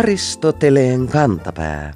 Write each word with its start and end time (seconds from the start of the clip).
Aristoteleen 0.00 1.08
kantapää. 1.08 1.92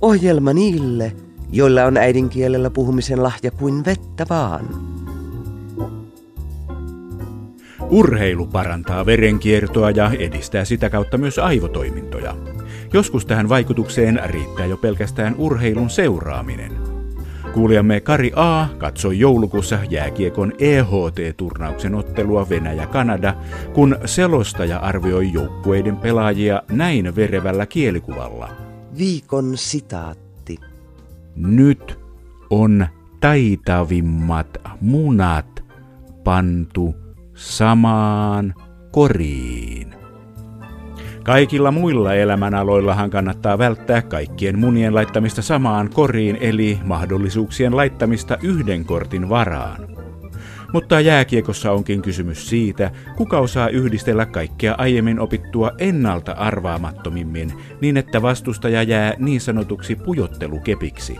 Ohjelma 0.00 0.52
niille, 0.52 1.12
joilla 1.52 1.84
on 1.84 1.96
äidinkielellä 1.96 2.70
puhumisen 2.70 3.22
lahja 3.22 3.50
kuin 3.50 3.84
vettä 3.84 4.26
vaan. 4.30 4.68
Urheilu 7.90 8.46
parantaa 8.46 9.06
verenkiertoa 9.06 9.90
ja 9.90 10.10
edistää 10.18 10.64
sitä 10.64 10.90
kautta 10.90 11.18
myös 11.18 11.38
aivotoimintoja. 11.38 12.36
Joskus 12.92 13.26
tähän 13.26 13.48
vaikutukseen 13.48 14.20
riittää 14.24 14.66
jo 14.66 14.76
pelkästään 14.76 15.34
urheilun 15.38 15.90
seuraaminen. 15.90 16.89
Kuulijamme 17.54 18.00
Kari 18.00 18.32
A. 18.36 18.66
katsoi 18.78 19.18
joulukuussa 19.18 19.78
jääkiekon 19.90 20.52
EHT-turnauksen 20.58 21.94
ottelua 21.94 22.48
Venäjä-Kanada, 22.48 23.34
kun 23.72 23.98
selostaja 24.04 24.78
arvioi 24.78 25.32
joukkueiden 25.32 25.96
pelaajia 25.96 26.62
näin 26.72 27.16
verevällä 27.16 27.66
kielikuvalla. 27.66 28.48
Viikon 28.98 29.56
sitaatti. 29.56 30.58
Nyt 31.36 31.98
on 32.50 32.86
taitavimmat 33.20 34.58
munat 34.80 35.64
pantu 36.24 36.94
samaan 37.34 38.54
koriin. 38.90 39.99
Kaikilla 41.30 41.70
muilla 41.70 42.14
elämänaloillahan 42.14 43.10
kannattaa 43.10 43.58
välttää 43.58 44.02
kaikkien 44.02 44.58
munien 44.58 44.94
laittamista 44.94 45.42
samaan 45.42 45.90
koriin, 45.90 46.38
eli 46.40 46.78
mahdollisuuksien 46.84 47.76
laittamista 47.76 48.38
yhden 48.42 48.84
kortin 48.84 49.28
varaan. 49.28 49.88
Mutta 50.72 51.00
jääkiekossa 51.00 51.72
onkin 51.72 52.02
kysymys 52.02 52.48
siitä, 52.48 52.90
kuka 53.16 53.38
osaa 53.38 53.68
yhdistellä 53.68 54.26
kaikkea 54.26 54.74
aiemmin 54.78 55.20
opittua 55.20 55.70
ennalta 55.78 56.32
arvaamattomimmin, 56.32 57.52
niin 57.80 57.96
että 57.96 58.22
vastustaja 58.22 58.82
jää 58.82 59.14
niin 59.18 59.40
sanotuksi 59.40 59.96
pujottelukepiksi. 59.96 61.16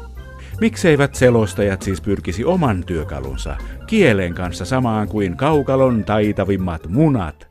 Mikseivät 0.61 1.15
selostajat 1.15 1.83
siis 1.83 2.01
pyrkisi 2.01 2.45
oman 2.45 2.85
työkalunsa, 2.85 3.57
kielen 3.87 4.35
kanssa 4.35 4.65
samaan 4.65 5.09
kuin 5.09 5.37
kaukalon 5.37 6.05
taitavimmat 6.05 6.87
munat? 6.89 7.49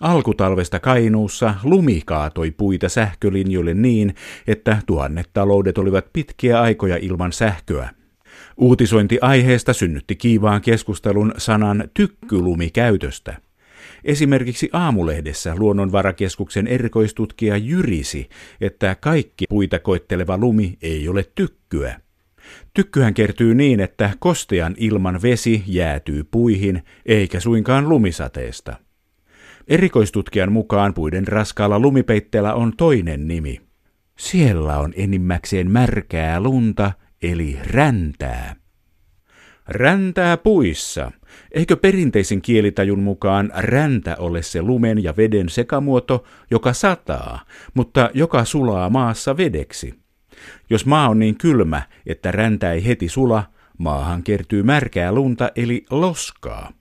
Alkutalvesta 0.00 0.80
Kainuussa 0.80 1.54
lumi 1.64 2.02
kaatoi 2.06 2.50
puita 2.50 2.88
sähkölinjoille 2.88 3.74
niin, 3.74 4.14
että 4.46 4.78
tuhannet 4.86 5.30
taloudet 5.32 5.78
olivat 5.78 6.12
pitkiä 6.12 6.60
aikoja 6.60 6.96
ilman 6.96 7.32
sähköä. 7.32 7.90
Uutisointi 8.56 9.18
aiheesta 9.20 9.72
synnytti 9.72 10.16
kiivaan 10.16 10.60
keskustelun 10.60 11.32
sanan 11.36 11.88
tykkylumi 11.94 12.70
käytöstä. 12.70 13.36
Esimerkiksi 14.04 14.70
aamulehdessä 14.72 15.54
Luonnonvarakeskuksen 15.58 16.66
erikoistutkija 16.66 17.56
jyrisi, 17.56 18.28
että 18.60 18.96
kaikki 19.00 19.44
puita 19.48 19.78
koitteleva 19.78 20.38
lumi 20.38 20.78
ei 20.82 21.08
ole 21.08 21.24
tykkyä. 21.34 22.00
Tykkyhän 22.74 23.14
kertyy 23.14 23.54
niin, 23.54 23.80
että 23.80 24.10
kostean 24.18 24.74
ilman 24.78 25.22
vesi 25.22 25.62
jäätyy 25.66 26.24
puihin, 26.24 26.82
eikä 27.06 27.40
suinkaan 27.40 27.88
lumisateesta. 27.88 28.87
Erikoistutkijan 29.68 30.52
mukaan 30.52 30.94
puiden 30.94 31.28
raskaalla 31.28 31.78
lumipeitteellä 31.78 32.54
on 32.54 32.72
toinen 32.76 33.28
nimi. 33.28 33.60
Siellä 34.18 34.78
on 34.78 34.92
enimmäkseen 34.96 35.70
märkää 35.70 36.40
lunta, 36.40 36.92
eli 37.22 37.58
räntää. 37.70 38.56
Räntää 39.66 40.36
puissa. 40.36 41.12
Eikö 41.52 41.76
perinteisen 41.76 42.42
kielitajun 42.42 43.02
mukaan 43.02 43.52
räntä 43.56 44.16
ole 44.18 44.42
se 44.42 44.62
lumen 44.62 45.02
ja 45.02 45.16
veden 45.16 45.48
sekamuoto, 45.48 46.24
joka 46.50 46.72
sataa, 46.72 47.40
mutta 47.74 48.10
joka 48.14 48.44
sulaa 48.44 48.90
maassa 48.90 49.36
vedeksi? 49.36 49.94
Jos 50.70 50.86
maa 50.86 51.08
on 51.08 51.18
niin 51.18 51.38
kylmä, 51.38 51.82
että 52.06 52.32
räntä 52.32 52.72
ei 52.72 52.86
heti 52.86 53.08
sula, 53.08 53.44
maahan 53.78 54.22
kertyy 54.22 54.62
märkää 54.62 55.12
lunta 55.12 55.50
eli 55.56 55.84
loskaa. 55.90 56.72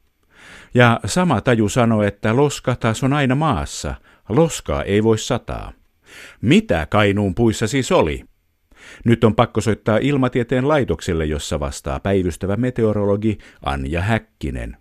Ja 0.78 1.00
sama 1.06 1.42
taju 1.42 1.70
sanoo, 1.70 2.04
että 2.04 2.36
loska 2.36 2.76
taas 2.76 3.04
on 3.04 3.14
aina 3.14 3.36
maassa, 3.36 3.96
loskaa 4.30 4.84
ei 4.84 5.04
voi 5.04 5.18
sataa. 5.18 5.72
Mitä 6.42 6.88
Kainuun 6.90 7.36
puissa 7.36 7.68
siis 7.68 7.92
oli? 7.92 8.24
Nyt 9.06 9.24
on 9.24 9.36
pakko 9.36 9.62
soittaa 9.62 9.98
ilmatieteen 9.98 10.68
laitokselle, 10.68 11.26
jossa 11.26 11.60
vastaa 11.60 12.00
päivystävä 12.00 12.56
meteorologi 12.56 13.38
Anja 13.66 14.02
Häkkinen. 14.02 14.78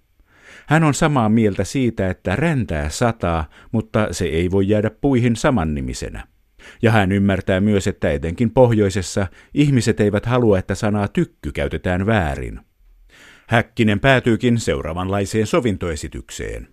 Hän 0.66 0.84
on 0.84 0.94
samaa 0.94 1.28
mieltä 1.28 1.64
siitä, 1.64 2.10
että 2.10 2.36
räntää 2.36 2.88
sataa, 2.88 3.48
mutta 3.72 4.08
se 4.10 4.24
ei 4.24 4.50
voi 4.50 4.68
jäädä 4.68 4.90
puihin 4.90 5.36
samannimisenä. 5.36 6.26
Ja 6.82 6.90
hän 6.90 7.12
ymmärtää 7.12 7.60
myös, 7.60 7.86
että 7.86 8.10
etenkin 8.10 8.50
pohjoisessa 8.50 9.26
ihmiset 9.54 10.00
eivät 10.00 10.26
halua, 10.26 10.58
että 10.58 10.74
sanaa 10.74 11.08
tykky 11.08 11.52
käytetään 11.52 12.06
väärin. 12.06 12.65
Häkkinen 13.48 14.00
päätyykin 14.00 14.58
seuraavanlaiseen 14.58 15.46
sovintoesitykseen. 15.46 16.68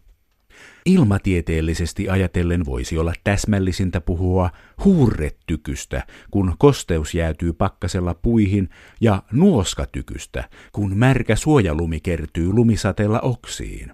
Ilmatieteellisesti 0.85 2.09
ajatellen 2.09 2.65
voisi 2.65 2.97
olla 2.97 3.13
täsmällisintä 3.23 4.01
puhua 4.01 4.49
huurretykystä, 4.85 6.03
kun 6.31 6.55
kosteus 6.57 7.13
jäätyy 7.13 7.53
pakkasella 7.53 8.13
puihin, 8.13 8.69
ja 9.01 9.23
nuoskatykystä, 9.31 10.49
kun 10.71 10.97
märkä 10.97 11.35
suojalumi 11.35 11.99
kertyy 11.99 12.53
lumisateella 12.53 13.19
oksiin. 13.19 13.91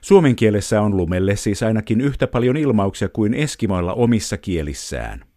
Suomen 0.00 0.36
kielessä 0.36 0.82
on 0.82 0.96
lumelle 0.96 1.36
siis 1.36 1.62
ainakin 1.62 2.00
yhtä 2.00 2.26
paljon 2.26 2.56
ilmauksia 2.56 3.08
kuin 3.08 3.34
eskimoilla 3.34 3.92
omissa 3.94 4.36
kielissään. 4.36 5.29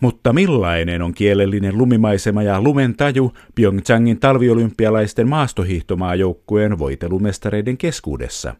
Mutta 0.00 0.32
millainen 0.32 1.02
on 1.02 1.14
kielellinen 1.14 1.78
lumimaisema 1.78 2.42
ja 2.42 2.62
lumen 2.62 2.96
taju 2.96 3.32
Pyeongchangin 3.54 4.20
talviolympialaisten 4.20 5.28
maastohiihtomaajoukkueen 5.28 6.78
voitelumestareiden 6.78 7.78
keskuudessa? 7.78 8.54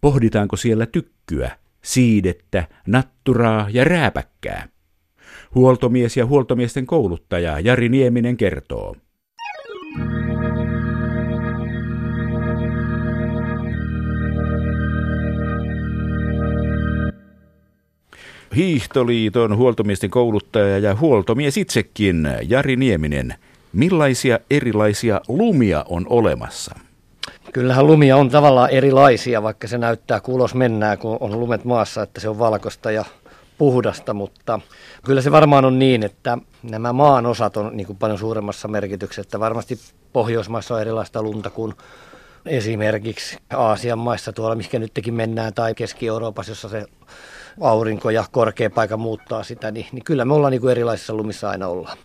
Pohditaanko 0.00 0.56
siellä 0.56 0.86
tykkyä, 0.86 1.50
siidettä, 1.82 2.68
natturaa 2.86 3.66
ja 3.72 3.84
rääpäkkää? 3.84 4.68
Huoltomies 5.54 6.16
ja 6.16 6.26
huoltomiesten 6.26 6.86
kouluttaja 6.86 7.60
Jari 7.60 7.88
Nieminen 7.88 8.36
kertoo. 8.36 8.96
Hiihtoliiton 18.56 19.56
huoltomiesten 19.56 20.10
kouluttaja 20.10 20.78
ja 20.78 20.96
huoltomies 20.96 21.56
itsekin, 21.56 22.28
Jari 22.48 22.76
Nieminen. 22.76 23.34
Millaisia 23.72 24.38
erilaisia 24.50 25.20
lumia 25.28 25.84
on 25.88 26.06
olemassa? 26.08 26.74
Kyllähän 27.52 27.86
lumia 27.86 28.16
on 28.16 28.30
tavallaan 28.30 28.70
erilaisia, 28.70 29.42
vaikka 29.42 29.68
se 29.68 29.78
näyttää 29.78 30.20
kuulos 30.20 30.54
mennään, 30.54 30.98
kun 30.98 31.16
on 31.20 31.40
lumet 31.40 31.64
maassa, 31.64 32.02
että 32.02 32.20
se 32.20 32.28
on 32.28 32.38
valkoista 32.38 32.90
ja 32.90 33.04
puhdasta, 33.58 34.14
mutta 34.14 34.60
kyllä 35.04 35.20
se 35.20 35.32
varmaan 35.32 35.64
on 35.64 35.78
niin, 35.78 36.02
että 36.02 36.38
nämä 36.62 36.92
maan 36.92 37.26
osat 37.26 37.56
on 37.56 37.76
niin 37.76 37.96
paljon 37.98 38.18
suuremmassa 38.18 38.68
merkityksessä, 38.68 39.22
että 39.22 39.40
varmasti 39.40 39.78
Pohjoismaissa 40.12 40.74
on 40.74 40.80
erilaista 40.80 41.22
lunta 41.22 41.50
kuin 41.50 41.74
esimerkiksi 42.46 43.38
Aasian 43.56 43.98
maissa 43.98 44.32
tuolla, 44.32 44.54
mikä 44.54 44.78
nytkin 44.78 45.14
mennään, 45.14 45.54
tai 45.54 45.74
Keski-Euroopassa, 45.74 46.52
jossa 46.52 46.68
se 46.68 46.86
aurinko 47.60 48.10
ja 48.10 48.24
korkea 48.32 48.70
paikka 48.70 48.96
muuttaa 48.96 49.42
sitä, 49.42 49.70
niin, 49.70 49.86
niin 49.92 50.04
kyllä 50.04 50.24
me 50.24 50.34
ollaan 50.34 50.50
niin 50.50 50.60
kuin 50.60 50.70
erilaisissa 50.70 51.14
lumissa 51.14 51.50
aina 51.50 51.68
ollaan. 51.68 51.98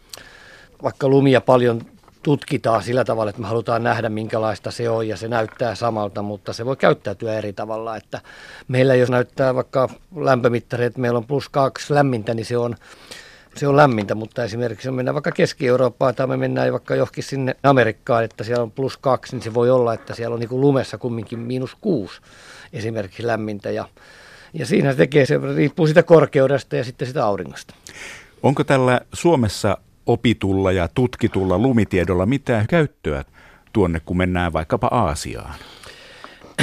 Vaikka 0.84 1.08
lumia 1.08 1.42
paljon 1.42 1.81
tutkitaan 2.25 2.84
sillä 2.84 3.06
tavalla, 3.06 3.30
että 3.30 3.42
me 3.42 3.48
halutaan 3.48 3.84
nähdä, 3.84 4.10
minkälaista 4.10 4.72
se 4.72 4.90
on 4.90 5.08
ja 5.08 5.18
se 5.18 5.28
näyttää 5.28 5.75
samalta, 5.75 6.22
mutta 6.22 6.54
se 6.54 6.66
voi 6.66 6.75
käyttäytyä 6.78 7.34
eri 7.34 7.54
tavalla. 7.54 7.98
Että 7.98 8.22
meillä 8.68 8.96
jos 8.96 9.10
näyttää 9.10 9.56
vaikka 9.56 9.90
lämpömittari, 10.16 10.86
että 10.86 11.02
meillä 11.02 11.18
on 11.18 11.25
plus 11.25 11.50
kaksi 11.50 11.94
lämmintä, 11.94 12.34
niin 12.34 12.46
se 12.46 12.58
on, 12.58 12.75
se 13.56 13.68
on 13.68 13.78
lämmintä, 13.78 14.16
mutta 14.16 14.44
esimerkiksi 14.44 14.88
jos 14.88 14.96
mennään 14.96 15.16
vaikka 15.16 15.31
Keski-Eurooppaan 15.31 16.16
tai 16.16 16.28
me 16.28 16.38
mennään 16.38 16.72
vaikka 16.72 16.96
johonkin 16.96 17.24
sinne 17.24 17.56
Amerikkaan, 17.64 18.24
että 18.24 18.44
siellä 18.44 18.64
on 18.64 18.72
plus 18.72 18.98
kaksi, 18.98 19.36
niin 19.36 19.44
se 19.44 19.54
voi 19.54 19.69
olla, 19.69 19.94
että 19.94 20.16
siellä 20.16 20.34
on 20.34 20.40
niin 20.40 20.50
kuin 20.50 20.62
lumessa 20.62 20.98
kumminkin 20.98 21.40
miinus 21.40 21.75
kuusi 21.81 22.22
esimerkiksi 22.74 23.28
lämmintä 23.28 23.72
ja 23.72 23.86
ja 24.56 24.66
siinä 24.66 24.92
se 24.92 24.98
tekee, 24.98 25.25
se 25.25 25.40
riippuu 25.56 25.88
sitä 25.88 26.04
korkeudesta 26.04 26.75
ja 26.75 26.84
sitten 26.84 27.07
sitä 27.07 27.25
auringosta. 27.25 27.75
Onko 28.44 28.63
tällä 28.63 29.02
Suomessa 29.13 29.78
opitulla 30.06 30.72
ja 30.72 30.88
tutkitulla 30.96 31.57
lumitiedolla 31.57 32.25
mitään 32.25 32.68
käyttöä 32.68 33.24
tuonne, 33.74 34.00
kun 34.06 34.18
mennään 34.18 34.54
vaikkapa 34.54 34.88
Aasiaan? 34.88 35.54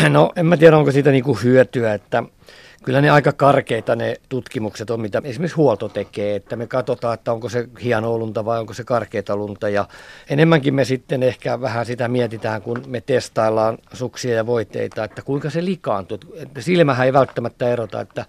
No 0.08 0.32
en 0.36 0.46
mä 0.46 0.56
tiedä, 0.56 0.78
onko 0.78 0.92
siitä 0.92 1.10
niinku 1.10 1.34
hyötyä, 1.34 1.94
että 1.94 2.22
Kyllä 2.82 3.00
ne 3.00 3.10
aika 3.10 3.32
karkeita 3.32 3.96
ne 3.96 4.16
tutkimukset 4.28 4.90
on, 4.90 5.00
mitä 5.00 5.22
esimerkiksi 5.24 5.56
huolto 5.56 5.88
tekee, 5.88 6.36
että 6.36 6.56
me 6.56 6.66
katsotaan, 6.66 7.14
että 7.14 7.32
onko 7.32 7.48
se 7.48 7.68
hieno 7.84 8.18
lunta 8.18 8.44
vai 8.44 8.60
onko 8.60 8.74
se 8.74 8.84
karkeita 8.84 9.36
lunta. 9.36 9.68
Ja 9.68 9.88
enemmänkin 10.30 10.74
me 10.74 10.84
sitten 10.84 11.22
ehkä 11.22 11.60
vähän 11.60 11.86
sitä 11.86 12.08
mietitään, 12.08 12.62
kun 12.62 12.82
me 12.86 13.00
testaillaan 13.00 13.78
suksia 13.92 14.34
ja 14.36 14.46
voiteita, 14.46 15.04
että 15.04 15.22
kuinka 15.22 15.50
se 15.50 15.64
likaantuu. 15.64 16.18
Silmähän 16.58 17.06
ei 17.06 17.12
välttämättä 17.12 17.68
erota, 17.68 18.00
että 18.00 18.24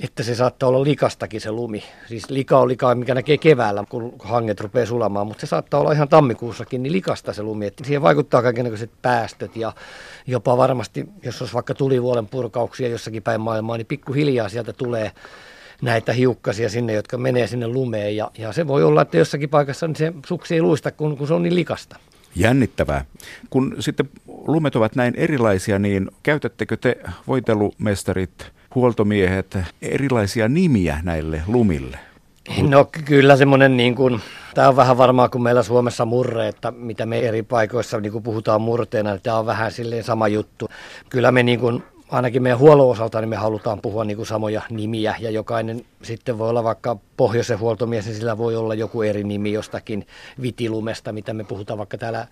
että 0.00 0.22
se 0.22 0.34
saattaa 0.34 0.68
olla 0.68 0.84
likastakin 0.84 1.40
se 1.40 1.50
lumi. 1.50 1.82
Siis 2.06 2.30
lika 2.30 2.58
on 2.58 2.68
likaa, 2.68 2.94
mikä 2.94 3.14
näkee 3.14 3.38
keväällä, 3.38 3.84
kun 3.88 4.12
hanget 4.18 4.60
rupeaa 4.60 4.86
sulamaan, 4.86 5.26
mutta 5.26 5.40
se 5.40 5.46
saattaa 5.46 5.80
olla 5.80 5.92
ihan 5.92 6.08
tammikuussakin 6.08 6.82
niin 6.82 6.92
likasta 6.92 7.32
se 7.32 7.42
lumi. 7.42 7.66
Että 7.66 7.84
siihen 7.84 8.02
vaikuttaa 8.02 8.42
kaikenlaiset 8.42 8.90
päästöt 9.02 9.56
ja 9.56 9.72
jopa 10.26 10.56
varmasti, 10.56 11.08
jos 11.22 11.42
olisi 11.42 11.54
vaikka 11.54 11.74
tulivuolen 11.74 12.26
purkauksia 12.26 12.88
jossakin 12.88 13.22
päin 13.22 13.40
maailmaa, 13.40 13.76
niin 13.76 13.86
pikkuhiljaa 13.86 14.48
sieltä 14.48 14.72
tulee 14.72 15.12
näitä 15.82 16.12
hiukkasia 16.12 16.68
sinne, 16.68 16.92
jotka 16.92 17.18
menee 17.18 17.46
sinne 17.46 17.66
lumeen. 17.66 18.16
Ja, 18.16 18.30
ja 18.38 18.52
se 18.52 18.66
voi 18.66 18.84
olla, 18.84 19.02
että 19.02 19.18
jossakin 19.18 19.48
paikassa 19.48 19.86
niin 19.86 19.96
se 19.96 20.12
suksi 20.26 20.54
ei 20.54 20.62
luista, 20.62 20.90
kun, 20.90 21.16
kun 21.16 21.26
se 21.26 21.34
on 21.34 21.42
niin 21.42 21.54
likasta. 21.54 21.96
Jännittävää. 22.34 23.04
Kun 23.50 23.76
sitten 23.80 24.08
lumet 24.46 24.76
ovat 24.76 24.96
näin 24.96 25.14
erilaisia, 25.16 25.78
niin 25.78 26.10
käytättekö 26.22 26.76
te 26.76 26.96
voitelumestarit– 27.26 28.46
huoltomiehet 28.74 29.58
erilaisia 29.82 30.48
nimiä 30.48 31.00
näille 31.02 31.42
lumille? 31.46 31.98
No 32.68 32.88
kyllä 33.04 33.36
semmoinen 33.36 33.76
niin 33.76 33.94
kuin, 33.94 34.20
tämä 34.54 34.68
on 34.68 34.76
vähän 34.76 34.98
varmaa 34.98 35.28
kuin 35.28 35.42
meillä 35.42 35.62
Suomessa 35.62 36.04
murre, 36.04 36.48
että 36.48 36.70
mitä 36.70 37.06
me 37.06 37.20
eri 37.20 37.42
paikoissa 37.42 38.00
niin 38.00 38.12
kuin 38.12 38.24
puhutaan 38.24 38.60
murteena, 38.60 39.10
niin 39.10 39.22
tämä 39.22 39.38
on 39.38 39.46
vähän 39.46 39.72
silleen 39.72 40.04
sama 40.04 40.28
juttu. 40.28 40.68
Kyllä 41.10 41.32
me 41.32 41.42
niin 41.42 41.60
kuin, 41.60 41.82
ainakin 42.10 42.42
meidän 42.42 42.58
huollon 42.58 42.90
osalta 42.90 43.20
niin 43.20 43.28
me 43.28 43.36
halutaan 43.36 43.80
puhua 43.80 44.04
niin 44.04 44.16
kuin 44.16 44.26
samoja 44.26 44.62
nimiä 44.70 45.14
ja 45.18 45.30
jokainen 45.30 45.84
sitten 46.02 46.38
voi 46.38 46.48
olla 46.48 46.64
vaikka 46.64 46.96
pohjoisen 47.16 47.58
huoltomies, 47.58 48.06
niin 48.06 48.16
sillä 48.16 48.38
voi 48.38 48.56
olla 48.56 48.74
joku 48.74 49.02
eri 49.02 49.24
nimi 49.24 49.52
jostakin 49.52 50.06
vitilumesta, 50.42 51.12
mitä 51.12 51.32
me 51.34 51.44
puhutaan 51.44 51.78
vaikka 51.78 51.98
täällä, 51.98 52.26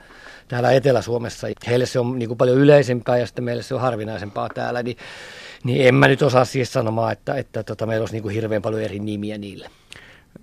täällä 0.48 0.72
Etelä-Suomessa. 0.72 1.46
Heille 1.66 1.86
se 1.86 2.00
on 2.00 2.18
niin 2.18 2.28
kuin 2.28 2.38
paljon 2.38 2.58
yleisempää 2.58 3.18
ja 3.18 3.26
sitten 3.26 3.44
meille 3.44 3.62
se 3.62 3.74
on 3.74 3.80
harvinaisempaa 3.80 4.48
täällä, 4.54 4.82
niin 4.82 4.96
niin 5.64 5.86
en 5.86 5.94
mä 5.94 6.08
nyt 6.08 6.22
osaa 6.22 6.44
siis 6.44 6.72
sanomaan, 6.72 7.12
että, 7.12 7.34
että 7.34 7.62
tota, 7.62 7.86
meillä 7.86 8.02
olisi 8.02 8.14
niin 8.14 8.22
kuin 8.22 8.34
hirveän 8.34 8.62
paljon 8.62 8.82
eri 8.82 8.98
nimiä 8.98 9.38
niille. 9.38 9.70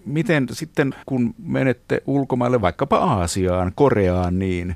Miten 0.06 0.48
sitten, 0.52 0.96
kun 1.06 1.36
menette 1.38 2.02
ulkomaille, 2.08 2.62
vaikkapa 2.62 2.98
Aasiaan, 2.98 3.72
Koreaan, 3.76 4.40
niin 4.40 4.76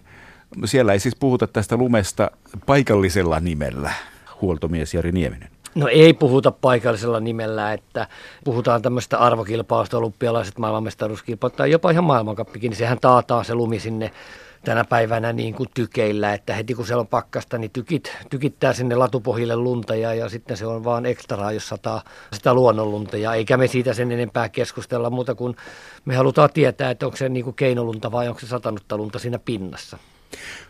siellä 0.65 0.94
ei 0.94 1.00
siis 1.00 1.15
puhuta 1.15 1.47
tästä 1.47 1.77
lumesta 1.77 2.31
paikallisella 2.65 3.39
nimellä, 3.39 3.91
huoltomies 4.41 4.94
Jari 4.94 5.12
Nieminen? 5.12 5.50
No 5.75 5.88
ei 5.88 6.13
puhuta 6.13 6.51
paikallisella 6.51 7.19
nimellä, 7.19 7.74
että 7.74 8.07
puhutaan 8.44 8.81
tämmöistä 8.81 9.18
arvokilpausta, 9.18 9.97
olympialaiset 9.97 10.57
maailmanmestaruuskilpailut 10.57 11.56
tai 11.56 11.71
jopa 11.71 11.91
ihan 11.91 12.03
maailmankappikin, 12.03 12.69
niin 12.69 12.77
sehän 12.77 12.97
taataan 13.01 13.45
se 13.45 13.56
lumi 13.56 13.80
sinne 13.80 14.12
tänä 14.65 14.83
päivänä 14.85 15.33
niin 15.33 15.53
kuin 15.53 15.69
tykeillä, 15.73 16.33
että 16.33 16.53
heti 16.53 16.73
kun 16.73 16.85
siellä 16.85 17.01
on 17.01 17.07
pakkasta, 17.07 17.57
niin 17.57 17.71
tykit, 17.71 18.17
tykittää 18.29 18.73
sinne 18.73 18.95
latupohjille 18.95 19.56
lunta 19.56 19.95
ja, 19.95 20.13
ja 20.13 20.29
sitten 20.29 20.57
se 20.57 20.65
on 20.65 20.83
vaan 20.83 21.06
ekstraa, 21.06 21.51
jos 21.51 21.69
sataa 21.69 22.03
sitä 22.33 22.53
luonnonlunta 22.53 23.17
ja 23.17 23.33
eikä 23.33 23.57
me 23.57 23.67
siitä 23.67 23.94
sen 23.94 24.11
enempää 24.11 24.50
keskustella 24.50 25.09
muuta 25.09 25.35
kuin 25.35 25.56
me 26.06 26.15
halutaan 26.15 26.50
tietää, 26.53 26.91
että 26.91 27.06
onko 27.06 27.17
se 27.17 27.29
niin 27.29 27.44
kuin 27.44 27.56
keinolunta 27.56 28.11
vai 28.11 28.27
onko 28.27 28.39
se 28.39 28.47
satanutta 28.47 28.97
lunta 28.97 29.19
siinä 29.19 29.39
pinnassa. 29.39 29.97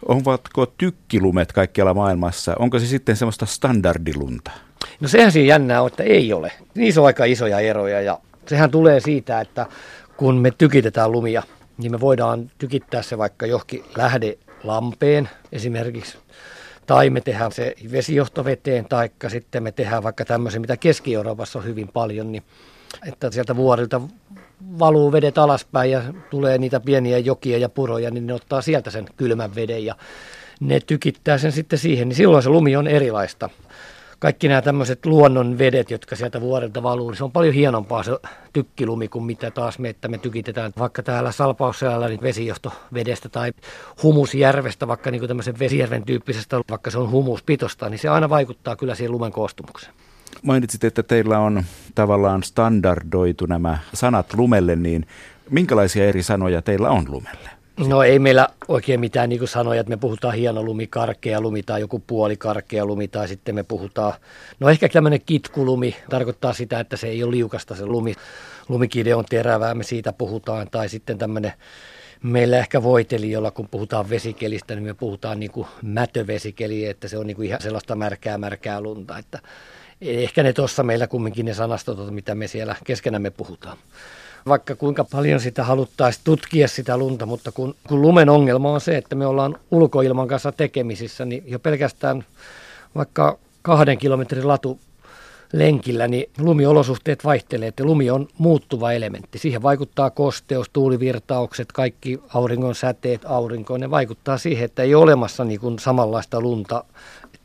Ovatko 0.06 0.66
tykkilumet 0.66 1.52
kaikkialla 1.52 1.94
maailmassa, 1.94 2.56
onko 2.60 2.80
se 2.80 2.86
sitten 2.86 3.16
semmoista 3.16 3.46
standardilunta? 3.46 4.52
No 5.00 5.08
sehän 5.08 5.32
siinä 5.32 5.48
jännää 5.48 5.82
on, 5.82 5.88
että 5.88 6.04
ei 6.04 6.34
ole. 6.34 6.52
Niissä 6.76 7.02
on 7.02 7.08
aika 7.08 7.26
isoja 7.26 7.60
eroja 7.60 8.02
ja 8.02 8.20
sehän 8.48 8.72
tulee 8.72 9.00
siitä, 9.00 9.42
että 9.42 9.66
kun 10.18 10.36
me 10.36 10.52
tykitetään 10.52 11.12
lumia, 11.12 11.44
niin 11.80 11.92
me 11.92 12.00
voidaan 12.00 12.52
tykittää 12.58 13.02
se 13.02 13.18
vaikka 13.18 13.46
johonkin 13.46 13.84
lähdelampeen. 13.98 15.30
Esimerkiksi, 15.52 16.18
tai 16.86 17.10
me 17.10 17.22
tehdään 17.22 17.52
se 17.52 17.76
vesijohtoveteen, 17.92 18.86
tai 18.86 19.10
sitten 19.28 19.64
me 19.64 19.72
tehdään 19.72 20.04
vaikka 20.04 20.26
tämmöisen, 20.26 20.62
mitä 20.62 20.78
Keski-Euroopassa 20.78 21.60
on 21.60 21.66
hyvin 21.66 21.88
paljon, 21.88 22.32
niin 22.32 22.44
että 23.08 23.32
sieltä 23.32 23.56
vuorilta 23.56 24.02
valuu 24.80 25.12
vedet 25.12 25.38
alaspäin 25.38 25.92
ja 25.92 26.02
tulee 26.30 26.58
niitä 26.58 26.80
pieniä 26.80 27.18
jokia 27.18 27.58
ja 27.58 27.70
puroja, 27.70 28.12
niin 28.12 28.28
ne 28.28 28.34
ottaa 28.34 28.62
sieltä 28.62 28.92
sen 28.92 29.06
kylmän 29.18 29.56
veden 29.56 29.86
ja 29.86 29.96
ne 30.60 30.80
tykittää 30.80 31.38
sen 31.38 31.52
sitten 31.52 31.80
siihen, 31.80 32.10
niin 32.10 32.16
silloin 32.16 32.44
se 32.44 32.50
lumi 32.50 32.76
on 32.76 32.88
erilaista 32.88 33.50
kaikki 34.20 34.48
nämä 34.48 34.62
tämmöiset 34.62 35.06
luonnon 35.06 35.58
vedet, 35.58 35.92
jotka 35.92 36.16
sieltä 36.16 36.42
vuodelta 36.42 36.84
valuu, 36.84 37.10
niin 37.10 37.18
se 37.18 37.24
on 37.24 37.32
paljon 37.32 37.54
hienompaa 37.54 38.04
se 38.04 38.12
tykkilumi 38.54 39.08
kuin 39.08 39.26
mitä 39.26 39.52
taas 39.52 39.80
me, 39.80 39.90
että 39.90 40.08
me 40.08 40.18
tykitetään 40.18 40.72
vaikka 40.80 41.04
täällä 41.04 41.32
Salpausselällä 41.32 42.08
niin 42.08 42.22
vesijohtovedestä 42.22 43.30
tai 43.30 43.52
humusjärvestä, 44.04 44.88
vaikka 44.88 45.12
niin 45.12 45.20
kuin 45.20 45.28
tämmöisen 45.28 45.60
vesijärven 45.60 46.04
tyyppisestä, 46.04 46.62
vaikka 46.70 46.92
se 46.92 46.98
on 46.98 47.12
humuspitosta, 47.12 47.90
niin 47.90 48.00
se 48.00 48.10
aina 48.10 48.30
vaikuttaa 48.30 48.76
kyllä 48.76 48.96
siihen 48.96 49.12
lumen 49.12 49.32
koostumukseen. 49.32 49.94
Mainitsit, 50.44 50.84
että 50.84 51.04
teillä 51.04 51.40
on 51.40 51.64
tavallaan 51.96 52.44
standardoitu 52.44 53.46
nämä 53.46 53.78
sanat 53.94 54.34
lumelle, 54.34 54.76
niin 54.76 55.08
minkälaisia 55.50 56.08
eri 56.08 56.24
sanoja 56.24 56.62
teillä 56.62 56.90
on 56.90 57.06
lumelle? 57.08 57.59
No 57.88 58.04
ei 58.04 58.20
meillä 58.20 58.48
oikein 58.68 59.00
mitään 59.00 59.30
niin 59.30 59.40
kuin 59.40 59.50
sanoja, 59.50 59.80
että 59.82 59.90
me 59.90 59.98
puhutaan 59.98 60.34
hieno 60.34 60.64
lumi, 60.64 60.88
karkea 60.88 61.42
lumi 61.42 61.64
tai 61.64 61.82
joku 61.82 62.04
puoli 62.08 62.38
karkea 62.38 62.86
lumi 62.86 63.08
tai 63.08 63.28
sitten 63.28 63.56
me 63.56 63.64
puhutaan, 63.64 64.14
no 64.60 64.70
ehkä 64.70 64.90
tämmöinen 64.90 65.22
kitkulumi 65.26 65.96
tarkoittaa 66.10 66.54
sitä, 66.54 66.80
että 66.80 66.98
se 66.98 67.08
ei 67.08 67.24
ole 67.24 67.32
liukasta 67.32 67.76
se 67.76 67.86
lumi. 67.86 68.14
Lumikide 68.70 69.16
on 69.16 69.26
terävää, 69.30 69.76
me 69.76 69.84
siitä 69.84 70.14
puhutaan 70.14 70.68
tai 70.72 70.90
sitten 70.90 71.18
tämmöinen 71.18 71.54
meillä 72.24 72.58
ehkä 72.58 72.84
voiteli, 72.84 73.32
jolla 73.32 73.52
kun 73.52 73.68
puhutaan 73.68 74.10
vesikelistä, 74.10 74.76
niin 74.76 74.86
me 74.86 74.94
puhutaan 74.94 75.40
niin 75.40 75.52
kuin 75.52 75.68
mätövesikeli, 75.82 76.86
että 76.86 77.08
se 77.08 77.18
on 77.18 77.28
niin 77.28 77.36
kuin 77.36 77.48
ihan 77.48 77.62
sellaista 77.62 77.96
märkää, 77.96 78.38
märkää 78.38 78.82
lunta, 78.82 79.18
että 79.18 79.40
ehkä 80.02 80.44
ne 80.44 80.54
tuossa 80.54 80.84
meillä 80.84 81.08
kumminkin 81.08 81.46
ne 81.46 81.54
sanastot, 81.54 82.14
mitä 82.14 82.36
me 82.36 82.48
siellä 82.48 82.76
keskenämme 82.84 83.30
puhutaan 83.30 83.78
vaikka 84.50 84.76
kuinka 84.76 85.04
paljon 85.04 85.40
sitä 85.40 85.64
haluttaisiin 85.64 86.24
tutkia 86.24 86.68
sitä 86.68 86.98
lunta, 86.98 87.26
mutta 87.26 87.52
kun, 87.52 87.76
kun 87.88 88.02
lumen 88.02 88.30
ongelma 88.30 88.72
on 88.72 88.82
se, 88.82 88.98
että 88.98 89.16
me 89.16 89.26
ollaan 89.26 89.56
ulkoilman 89.72 90.28
kanssa 90.28 90.52
tekemisissä, 90.52 91.26
niin 91.26 91.44
jo 91.48 91.60
pelkästään 91.60 92.26
vaikka 92.96 93.38
kahden 93.62 93.98
kilometrin 93.98 94.48
latu 94.48 94.80
lenkillä, 95.54 96.08
niin 96.08 96.30
lumiolosuhteet 96.40 97.26
vaihtelee, 97.26 97.68
että 97.68 97.84
lumi 97.84 98.10
on 98.10 98.28
muuttuva 98.38 98.92
elementti. 98.92 99.40
Siihen 99.40 99.62
vaikuttaa 99.62 100.10
kosteus, 100.10 100.70
tuulivirtaukset, 100.74 101.72
kaikki 101.72 102.20
auringon 102.34 102.76
säteet 102.76 103.22
aurinkoon. 103.26 103.80
Ne 103.80 103.92
vaikuttaa 103.92 104.38
siihen, 104.38 104.66
että 104.66 104.84
ei 104.84 104.96
ole 104.96 105.04
olemassa 105.04 105.44
niin 105.44 105.60
kuin 105.60 105.80
samanlaista 105.80 106.42
lunta 106.42 106.84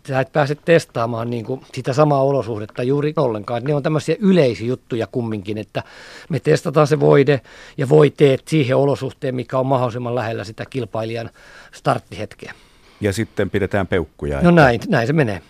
sä 0.09 0.21
et 0.21 0.33
pääse 0.33 0.55
testaamaan 0.55 1.31
niin 1.31 1.45
kuin 1.45 1.61
sitä 1.73 1.93
samaa 1.93 2.23
olosuhdetta 2.23 2.83
juuri 2.83 3.13
ollenkaan. 3.17 3.65
Ne 3.65 3.75
on 3.75 3.83
tämmöisiä 3.83 4.17
yleisiä 4.19 4.67
juttuja 4.67 5.07
kumminkin, 5.07 5.59
että 5.59 5.83
me 6.29 6.41
testataan 6.41 6.87
se 6.87 7.01
voide 7.01 7.41
ja 7.77 7.89
voiteet 7.89 8.43
siihen 8.49 8.77
olosuhteen, 8.77 9.35
mikä 9.35 9.59
on 9.59 9.67
mahdollisimman 9.67 10.15
lähellä 10.15 10.45
sitä 10.45 10.65
kilpailijan 10.71 11.31
starttihetkeä. 11.73 12.55
Ja 13.01 13.13
sitten 13.13 13.51
pidetään 13.51 13.87
peukkuja. 13.87 14.43
No 14.43 14.51
näin, 14.51 14.81
näin 14.89 15.07
se 15.07 15.13
menee. 15.13 15.43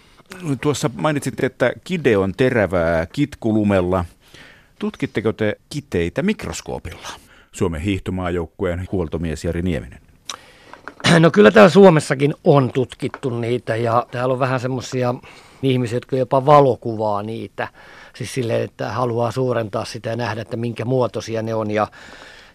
Tuossa 0.61 0.90
mainitsit, 0.96 1.44
että 1.44 1.73
kide 1.84 2.16
on 2.16 2.32
terävää 2.37 3.06
kitkulumella. 3.06 4.04
Tutkitteko 4.78 5.32
te 5.32 5.56
kiteitä 5.68 6.23
mikroskoopilla? 6.23 7.08
Suomen 7.52 7.80
hiihtomaajoukkueen 7.80 8.88
huoltomies 8.92 9.44
Jari 9.44 9.62
Nieminen. 9.62 10.03
No 11.19 11.31
kyllä 11.31 11.50
täällä 11.50 11.71
Suomessakin 11.71 12.35
on 12.45 12.71
tutkittu 12.73 13.31
niitä 13.31 13.76
ja 13.76 14.07
täällä 14.11 14.33
on 14.33 14.38
vähän 14.38 14.61
semmoisia 14.61 15.14
ihmisiä, 15.62 15.97
jotka 15.97 16.17
jopa 16.17 16.47
valokuvaa 16.47 17.23
niitä. 17.23 17.69
Siis 18.17 18.35
silleen, 18.35 18.62
että 18.62 18.93
haluaa 18.93 19.31
suurentaa 19.31 19.85
sitä 19.85 20.11
ja 20.11 20.17
nähdä, 20.17 20.43
että 20.43 20.57
minkä 20.57 20.85
muotoisia 20.85 21.43
ne 21.43 21.55
on. 21.55 21.71
Ja 21.71 21.87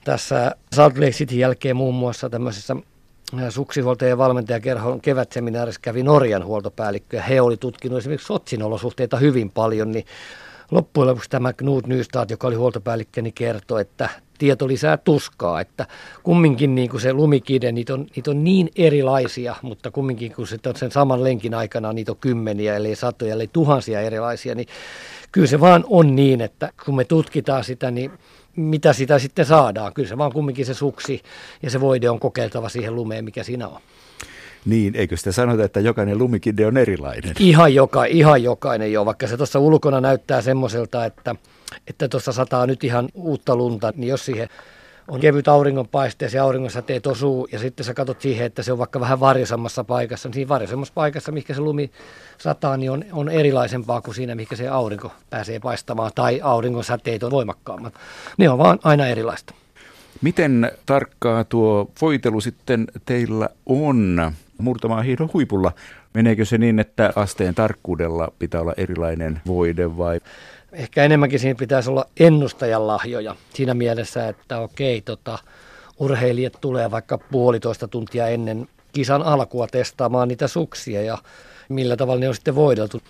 tässä 0.03 0.55
Salt 0.73 0.97
Lake 0.97 1.11
City 1.11 1.35
jälkeen 1.35 1.75
muun 1.75 1.95
muassa 1.95 2.29
tämmöisessä 2.29 2.75
suksihuoltajan 3.49 4.17
valmentajakerhon 4.17 5.01
kevätseminaarissa 5.01 5.81
kävi 5.81 6.03
Norjan 6.03 6.45
huoltopäällikkö 6.45 7.17
ja 7.17 7.23
he 7.23 7.41
oli 7.41 7.57
tutkinut 7.57 7.97
esimerkiksi 7.97 8.27
Sotsin 8.27 8.63
olosuhteita 8.63 9.17
hyvin 9.17 9.51
paljon, 9.51 9.91
niin 9.91 10.05
loppujen 10.71 11.07
lopuksi 11.07 11.29
tämä 11.29 11.53
Knut 11.53 11.87
Nystad, 11.87 12.29
joka 12.29 12.47
oli 12.47 12.55
huoltopäällikkö, 12.55 13.21
niin 13.21 13.33
kertoi, 13.33 13.81
että 13.81 14.09
tieto 14.39 14.67
lisää 14.67 14.97
tuskaa, 14.97 15.61
että 15.61 15.87
kumminkin 16.23 16.75
niin 16.75 16.89
kuin 16.89 17.01
se 17.01 17.13
lumikide, 17.13 17.71
niitä 17.71 17.93
on, 17.93 18.07
niitä 18.15 18.31
on 18.31 18.43
niin 18.43 18.69
erilaisia, 18.75 19.55
mutta 19.61 19.91
kumminkin 19.91 20.33
kun 20.33 20.47
se 20.47 20.59
on 20.65 20.75
sen 20.75 20.91
saman 20.91 21.23
lenkin 21.23 21.53
aikana 21.53 21.93
niitä 21.93 22.11
on 22.11 22.17
kymmeniä, 22.21 22.75
eli 22.75 22.95
satoja, 22.95 23.33
eli 23.33 23.49
tuhansia 23.53 24.01
erilaisia, 24.01 24.55
niin 24.55 24.67
kyllä 25.31 25.47
se 25.47 25.59
vaan 25.59 25.85
on 25.87 26.15
niin, 26.15 26.41
että 26.41 26.71
kun 26.85 26.95
me 26.95 27.05
tutkitaan 27.05 27.63
sitä, 27.63 27.91
niin 27.91 28.11
mitä 28.55 28.93
sitä 28.93 29.19
sitten 29.19 29.45
saadaan. 29.45 29.93
Kyllä 29.93 30.09
se 30.09 30.17
vaan 30.17 30.33
kumminkin 30.33 30.65
se 30.65 30.73
suksi 30.73 31.21
ja 31.63 31.69
se 31.69 31.81
voide 31.81 32.09
on 32.09 32.19
kokeiltava 32.19 32.69
siihen 32.69 32.95
lumeen, 32.95 33.25
mikä 33.25 33.43
siinä 33.43 33.67
on. 33.67 33.81
Niin, 34.65 34.95
eikö 34.95 35.17
sitä 35.17 35.31
sanota, 35.31 35.63
että 35.63 35.79
jokainen 35.79 36.17
lumikide 36.17 36.65
on 36.65 36.77
erilainen? 36.77 37.33
Ihan, 37.39 37.73
joka, 37.73 38.05
ihan 38.05 38.43
jokainen 38.43 38.93
jo, 38.93 39.05
vaikka 39.05 39.27
se 39.27 39.37
tuossa 39.37 39.59
ulkona 39.59 40.01
näyttää 40.01 40.41
semmoiselta, 40.41 41.05
että 41.05 41.35
että 41.87 42.07
tuossa 42.07 42.31
sataa 42.31 42.65
nyt 42.65 42.83
ihan 42.83 43.09
uutta 43.13 43.55
lunta, 43.55 43.93
niin 43.95 44.09
jos 44.09 44.25
siihen 44.25 44.49
on 45.07 45.19
kevyt 45.19 45.47
auringonpaiste 45.47 46.25
ja 46.25 46.29
se 46.29 46.39
auringonsäteet 46.39 47.07
osuu 47.07 47.47
ja 47.51 47.59
sitten 47.59 47.85
sä 47.85 47.93
katsot 47.93 48.21
siihen, 48.21 48.45
että 48.45 48.63
se 48.63 48.71
on 48.71 48.77
vaikka 48.77 48.99
vähän 48.99 49.19
varjosammassa 49.19 49.83
paikassa, 49.83 50.29
niin 50.29 50.33
siinä 50.33 50.49
varjosammassa 50.49 50.93
paikassa, 50.93 51.31
mikä 51.31 51.53
se 51.53 51.61
lumi 51.61 51.91
sataa, 52.37 52.77
niin 52.77 52.91
on, 52.91 53.05
on 53.11 53.29
erilaisempaa 53.29 54.01
kuin 54.01 54.15
siinä, 54.15 54.35
mikä 54.35 54.55
se 54.55 54.67
aurinko 54.67 55.11
pääsee 55.29 55.59
paistamaan 55.59 56.11
tai 56.15 56.41
auringon 56.43 56.83
säteet 56.83 57.23
on 57.23 57.31
voimakkaammat. 57.31 57.93
Ne 58.37 58.49
on 58.49 58.57
vaan 58.57 58.79
aina 58.83 59.07
erilaista. 59.07 59.53
Miten 60.21 60.71
tarkkaa 60.85 61.43
tuo 61.43 61.91
voitelu 62.01 62.41
sitten 62.41 62.87
teillä 63.05 63.49
on 63.65 64.31
murtamaan 64.59 65.05
hiidon 65.05 65.29
huipulla? 65.33 65.71
Meneekö 66.13 66.45
se 66.45 66.57
niin, 66.57 66.79
että 66.79 67.13
asteen 67.15 67.55
tarkkuudella 67.55 68.31
pitää 68.39 68.61
olla 68.61 68.73
erilainen 68.77 69.41
voide 69.47 69.97
vai? 69.97 70.19
Ehkä 70.71 71.03
enemmänkin 71.03 71.39
siinä 71.39 71.57
pitäisi 71.57 71.89
olla 71.89 72.05
ennustajan 72.19 72.87
lahjoja 72.87 73.35
siinä 73.53 73.73
mielessä, 73.73 74.27
että 74.27 74.59
okei, 74.59 75.01
tota, 75.01 75.39
urheilijat 75.99 76.57
tulee 76.61 76.91
vaikka 76.91 77.17
puolitoista 77.17 77.87
tuntia 77.87 78.27
ennen 78.27 78.67
kisan 78.93 79.23
alkua 79.23 79.67
testaamaan 79.67 80.27
niitä 80.27 80.47
suksia 80.47 81.01
ja 81.01 81.17
millä 81.69 81.97
tavalla 81.97 82.19
ne 82.19 82.27
on 82.27 82.35
sitten 82.35 82.55
voideltu 82.55 83.01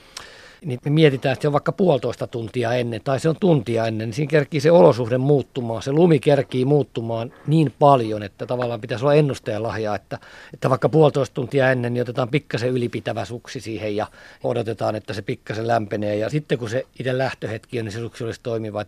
niin 0.65 0.79
me 0.85 0.91
mietitään, 0.91 1.33
että 1.33 1.41
se 1.41 1.47
on 1.47 1.53
vaikka 1.53 1.71
puolitoista 1.71 2.27
tuntia 2.27 2.73
ennen 2.73 3.01
tai 3.03 3.19
se 3.19 3.29
on 3.29 3.35
tuntia 3.39 3.87
ennen, 3.87 4.07
niin 4.07 4.13
siinä 4.13 4.29
kerkii 4.29 4.61
se 4.61 4.71
olosuhde 4.71 5.17
muuttumaan, 5.17 5.81
se 5.81 5.91
lumi 5.91 6.19
kerkii 6.19 6.65
muuttumaan 6.65 7.33
niin 7.47 7.73
paljon, 7.79 8.23
että 8.23 8.45
tavallaan 8.45 8.81
pitäisi 8.81 9.05
olla 9.05 9.13
ennustajan 9.13 9.63
lahja, 9.63 9.95
että, 9.95 10.19
että 10.53 10.69
vaikka 10.69 10.89
puolitoista 10.89 11.33
tuntia 11.33 11.71
ennen, 11.71 11.93
niin 11.93 12.01
otetaan 12.01 12.29
pikkasen 12.29 12.69
ylipitävä 12.69 13.25
suksi 13.25 13.59
siihen 13.61 13.95
ja 13.95 14.07
odotetaan, 14.43 14.95
että 14.95 15.13
se 15.13 15.21
pikkasen 15.21 15.67
lämpenee 15.67 16.15
ja 16.15 16.29
sitten 16.29 16.57
kun 16.57 16.69
se 16.69 16.85
itse 16.99 17.17
lähtöhetki 17.17 17.79
on, 17.79 17.85
niin 17.85 17.93
se 17.93 17.99
suksi 17.99 18.23
olisi 18.23 18.39
toimiva. 18.43 18.85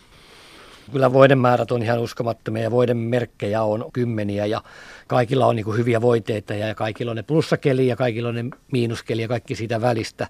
Kyllä 0.92 1.14
voiden 1.14 1.38
määrät 1.38 1.72
on 1.72 1.84
ihan 1.84 2.00
uskomattomia 2.00 2.64
ja 2.64 2.72
voiden 2.72 2.98
merkkejä 2.98 3.64
on 3.64 3.86
kymmeniä 3.94 4.46
ja 4.46 4.62
kaikilla 5.08 5.46
on 5.46 5.56
niin 5.56 5.78
hyviä 5.78 6.02
voiteita 6.02 6.54
ja 6.54 6.76
kaikilla 6.76 7.12
on 7.12 7.16
ne 7.16 7.24
plussakeli 7.24 7.88
ja 7.88 7.96
kaikilla 7.96 8.30
on 8.30 8.36
ne 8.36 8.46
miinuskeli 8.72 9.22
ja 9.22 9.28
kaikki 9.28 9.56
siitä 9.56 9.82
välistä. 9.82 10.28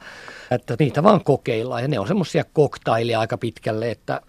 Että 0.52 0.76
niitä 0.80 1.04
vaan 1.04 1.24
kokeillaan 1.24 1.82
ja 1.82 1.88
ne 1.88 2.00
on 2.00 2.08
semmoisia 2.08 2.44
koktailia 2.54 3.20
aika 3.20 3.38
pitkälle, 3.38 3.92
että 3.92 4.22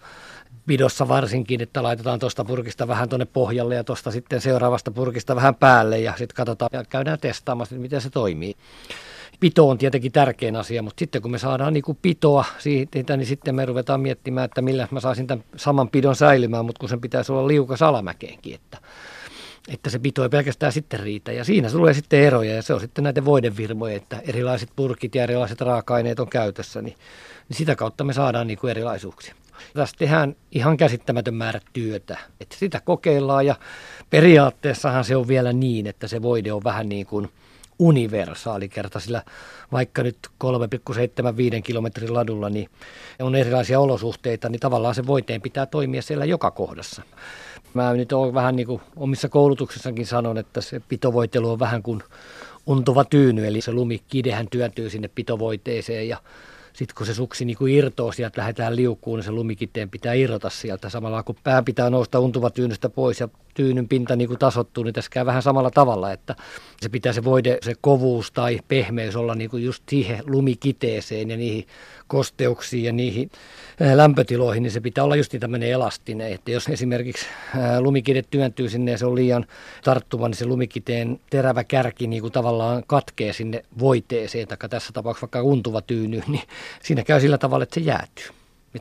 pidossa 0.67 1.07
varsinkin, 1.07 1.61
että 1.61 1.83
laitetaan 1.83 2.19
tuosta 2.19 2.45
purkista 2.45 2.87
vähän 2.87 3.09
tuonne 3.09 3.25
pohjalle 3.25 3.75
ja 3.75 3.83
tuosta 3.83 4.11
sitten 4.11 4.41
seuraavasta 4.41 4.91
purkista 4.91 5.35
vähän 5.35 5.55
päälle 5.55 5.99
ja 5.99 6.13
sitten 6.17 6.35
katsotaan 6.35 6.69
ja 6.73 6.83
käydään 6.83 7.19
testaamassa, 7.19 7.75
miten 7.75 8.01
se 8.01 8.09
toimii 8.09 8.55
pito 9.43 9.69
on 9.69 9.77
tietenkin 9.77 10.11
tärkein 10.11 10.55
asia, 10.55 10.81
mutta 10.81 10.99
sitten 10.99 11.21
kun 11.21 11.31
me 11.31 11.37
saadaan 11.37 11.73
niin 11.73 11.83
kuin 11.83 11.97
pitoa 12.01 12.45
siitä, 12.57 13.17
niin 13.17 13.27
sitten 13.27 13.55
me 13.55 13.65
ruvetaan 13.65 14.01
miettimään, 14.01 14.45
että 14.45 14.61
millä 14.61 14.87
mä 14.91 14.99
saisin 14.99 15.27
tämän 15.27 15.43
saman 15.55 15.89
pidon 15.89 16.15
säilymään, 16.15 16.65
mutta 16.65 16.79
kun 16.79 16.89
sen 16.89 17.01
pitäisi 17.01 17.31
olla 17.31 17.47
liukas 17.47 17.81
alamäkeenkin, 17.81 18.55
että, 18.55 18.77
että 19.67 19.89
se 19.89 19.99
pito 19.99 20.23
ei 20.23 20.29
pelkästään 20.29 20.71
sitten 20.71 20.99
riitä. 20.99 21.31
Ja 21.31 21.43
siinä 21.43 21.69
tulee 21.69 21.93
sitten 21.93 22.19
eroja 22.19 22.55
ja 22.55 22.61
se 22.61 22.73
on 22.73 22.79
sitten 22.79 23.03
näiden 23.03 23.25
voidevirmoja, 23.25 23.95
että 23.95 24.21
erilaiset 24.27 24.69
purkit 24.75 25.15
ja 25.15 25.23
erilaiset 25.23 25.61
raaka-aineet 25.61 26.19
on 26.19 26.29
käytössä, 26.29 26.81
niin, 26.81 26.95
niin 27.49 27.57
sitä 27.57 27.75
kautta 27.75 28.03
me 28.03 28.13
saadaan 28.13 28.47
niin 28.47 28.57
kuin 28.57 28.71
erilaisuuksia. 28.71 29.35
Tässä 29.73 29.95
tehdään 29.99 30.35
ihan 30.51 30.77
käsittämätön 30.77 31.33
määrä 31.33 31.59
työtä, 31.73 32.17
että 32.41 32.55
sitä 32.57 32.81
kokeillaan 32.85 33.45
ja 33.45 33.55
periaatteessahan 34.09 35.05
se 35.05 35.15
on 35.15 35.27
vielä 35.27 35.53
niin, 35.53 35.87
että 35.87 36.07
se 36.07 36.21
voide 36.21 36.53
on 36.53 36.63
vähän 36.63 36.89
niin 36.89 37.05
kuin– 37.05 37.29
universaali 37.79 38.69
kerta, 38.69 38.99
sillä 38.99 39.23
vaikka 39.71 40.03
nyt 40.03 40.17
3,75 40.43 41.61
kilometrin 41.63 42.13
ladulla 42.13 42.49
niin 42.49 42.69
on 43.19 43.35
erilaisia 43.35 43.79
olosuhteita, 43.79 44.49
niin 44.49 44.59
tavallaan 44.59 44.95
se 44.95 45.07
voiteen 45.07 45.41
pitää 45.41 45.65
toimia 45.65 46.01
siellä 46.01 46.25
joka 46.25 46.51
kohdassa. 46.51 47.01
Mä 47.73 47.93
nyt 47.93 48.11
olen 48.11 48.33
vähän 48.33 48.55
niin 48.55 48.67
kuin 48.67 48.81
omissa 48.95 49.29
koulutuksissakin 49.29 50.05
sanon, 50.05 50.37
että 50.37 50.61
se 50.61 50.79
pitovoitelu 50.79 51.51
on 51.51 51.59
vähän 51.59 51.83
kuin 51.83 52.03
untuva 52.65 53.05
tyyny, 53.05 53.47
eli 53.47 53.61
se 53.61 53.71
lumikidehän 53.71 54.47
työntyy 54.49 54.89
sinne 54.89 55.07
pitovoiteeseen 55.07 56.09
ja 56.09 56.17
sitten 56.73 56.95
kun 56.95 57.05
se 57.05 57.13
suksi 57.13 57.45
niin 57.45 57.57
kuin 57.57 57.73
irtoo 57.73 58.11
sieltä, 58.11 58.41
lähdetään 58.41 58.75
liukkuun, 58.75 59.17
niin 59.19 59.25
se 59.25 59.31
lumikiteen 59.31 59.89
pitää 59.89 60.13
irrota 60.13 60.49
sieltä. 60.49 60.89
Samalla 60.89 61.23
kun 61.23 61.35
pää 61.43 61.63
pitää 61.63 61.89
nousta 61.89 62.19
untuva 62.19 62.49
tyynystä 62.49 62.89
pois 62.89 63.19
ja 63.19 63.29
tyynyn 63.53 63.87
pinta 63.87 64.15
niin 64.15 64.27
kuin 64.27 64.39
tasottuu, 64.39 64.83
niin 64.83 64.93
tässä 64.93 65.11
käy 65.11 65.25
vähän 65.25 65.41
samalla 65.41 65.71
tavalla, 65.71 66.11
että 66.11 66.35
se 66.83 66.89
pitää 66.89 67.13
se 67.13 67.23
voide, 67.23 67.57
se 67.61 67.73
kovuus 67.81 68.31
tai 68.31 68.59
pehmeys 68.67 69.15
olla 69.15 69.35
niin 69.35 69.49
kuin 69.49 69.63
just 69.63 69.83
siihen 69.89 70.23
lumikiteeseen 70.25 71.29
ja 71.29 71.37
niihin 71.37 71.67
kosteuksiin 72.07 72.83
ja 72.83 72.93
niihin 72.93 73.31
lämpötiloihin, 73.93 74.63
niin 74.63 74.71
se 74.71 74.81
pitää 74.81 75.03
olla 75.03 75.15
just 75.15 75.33
tämmöinen 75.39 75.69
elastinen, 75.69 76.31
että 76.31 76.51
jos 76.51 76.67
esimerkiksi 76.67 77.25
lumikide 77.79 78.21
työntyy 78.21 78.69
sinne 78.69 78.91
ja 78.91 78.97
se 78.97 79.05
on 79.05 79.15
liian 79.15 79.45
tarttuva, 79.83 80.27
niin 80.27 80.37
se 80.37 80.45
lumikiteen 80.45 81.19
terävä 81.29 81.63
kärki 81.63 82.07
niin 82.07 82.21
kuin 82.21 82.33
tavallaan 82.33 82.83
katkee 82.87 83.33
sinne 83.33 83.65
voiteeseen, 83.79 84.47
tai 84.47 84.57
tässä 84.69 84.93
tapauksessa 84.93 85.23
vaikka 85.23 85.41
untuva 85.41 85.81
tyyny, 85.81 86.21
niin 86.27 86.43
siinä 86.83 87.03
käy 87.03 87.21
sillä 87.21 87.37
tavalla, 87.37 87.63
että 87.63 87.75
se 87.75 87.81
jäätyy. 87.81 88.27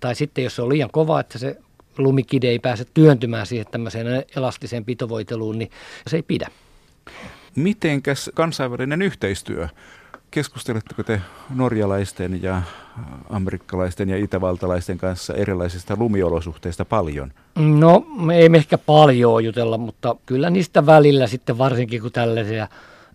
Tai 0.00 0.14
sitten 0.14 0.44
jos 0.44 0.56
se 0.56 0.62
on 0.62 0.68
liian 0.68 0.90
kova, 0.92 1.20
että 1.20 1.38
se 1.38 1.56
lumikide 1.98 2.48
ei 2.48 2.58
pääse 2.58 2.84
työntymään 2.94 3.46
siihen 3.46 3.66
tämmöiseen 3.70 4.24
elastiseen 4.36 4.84
pitovoiteluun, 4.84 5.58
niin 5.58 5.70
se 6.06 6.16
ei 6.16 6.22
pidä. 6.22 6.50
Mitenkäs 7.54 8.30
kansainvälinen 8.34 9.02
yhteistyö? 9.02 9.68
Keskusteletteko 10.30 11.02
te 11.02 11.20
norjalaisten 11.54 12.42
ja 12.42 12.62
amerikkalaisten 13.30 14.08
ja 14.08 14.16
itävaltalaisten 14.16 14.98
kanssa 14.98 15.34
erilaisista 15.34 15.96
lumiolosuhteista 15.98 16.84
paljon? 16.84 17.32
No, 17.56 18.06
me 18.16 18.38
ei 18.38 18.48
ehkä 18.54 18.78
paljon 18.78 19.44
jutella, 19.44 19.78
mutta 19.78 20.16
kyllä 20.26 20.50
niistä 20.50 20.86
välillä 20.86 21.26
sitten 21.26 21.58
varsinkin 21.58 22.02
kun 22.02 22.12
tällaisia 22.12 22.68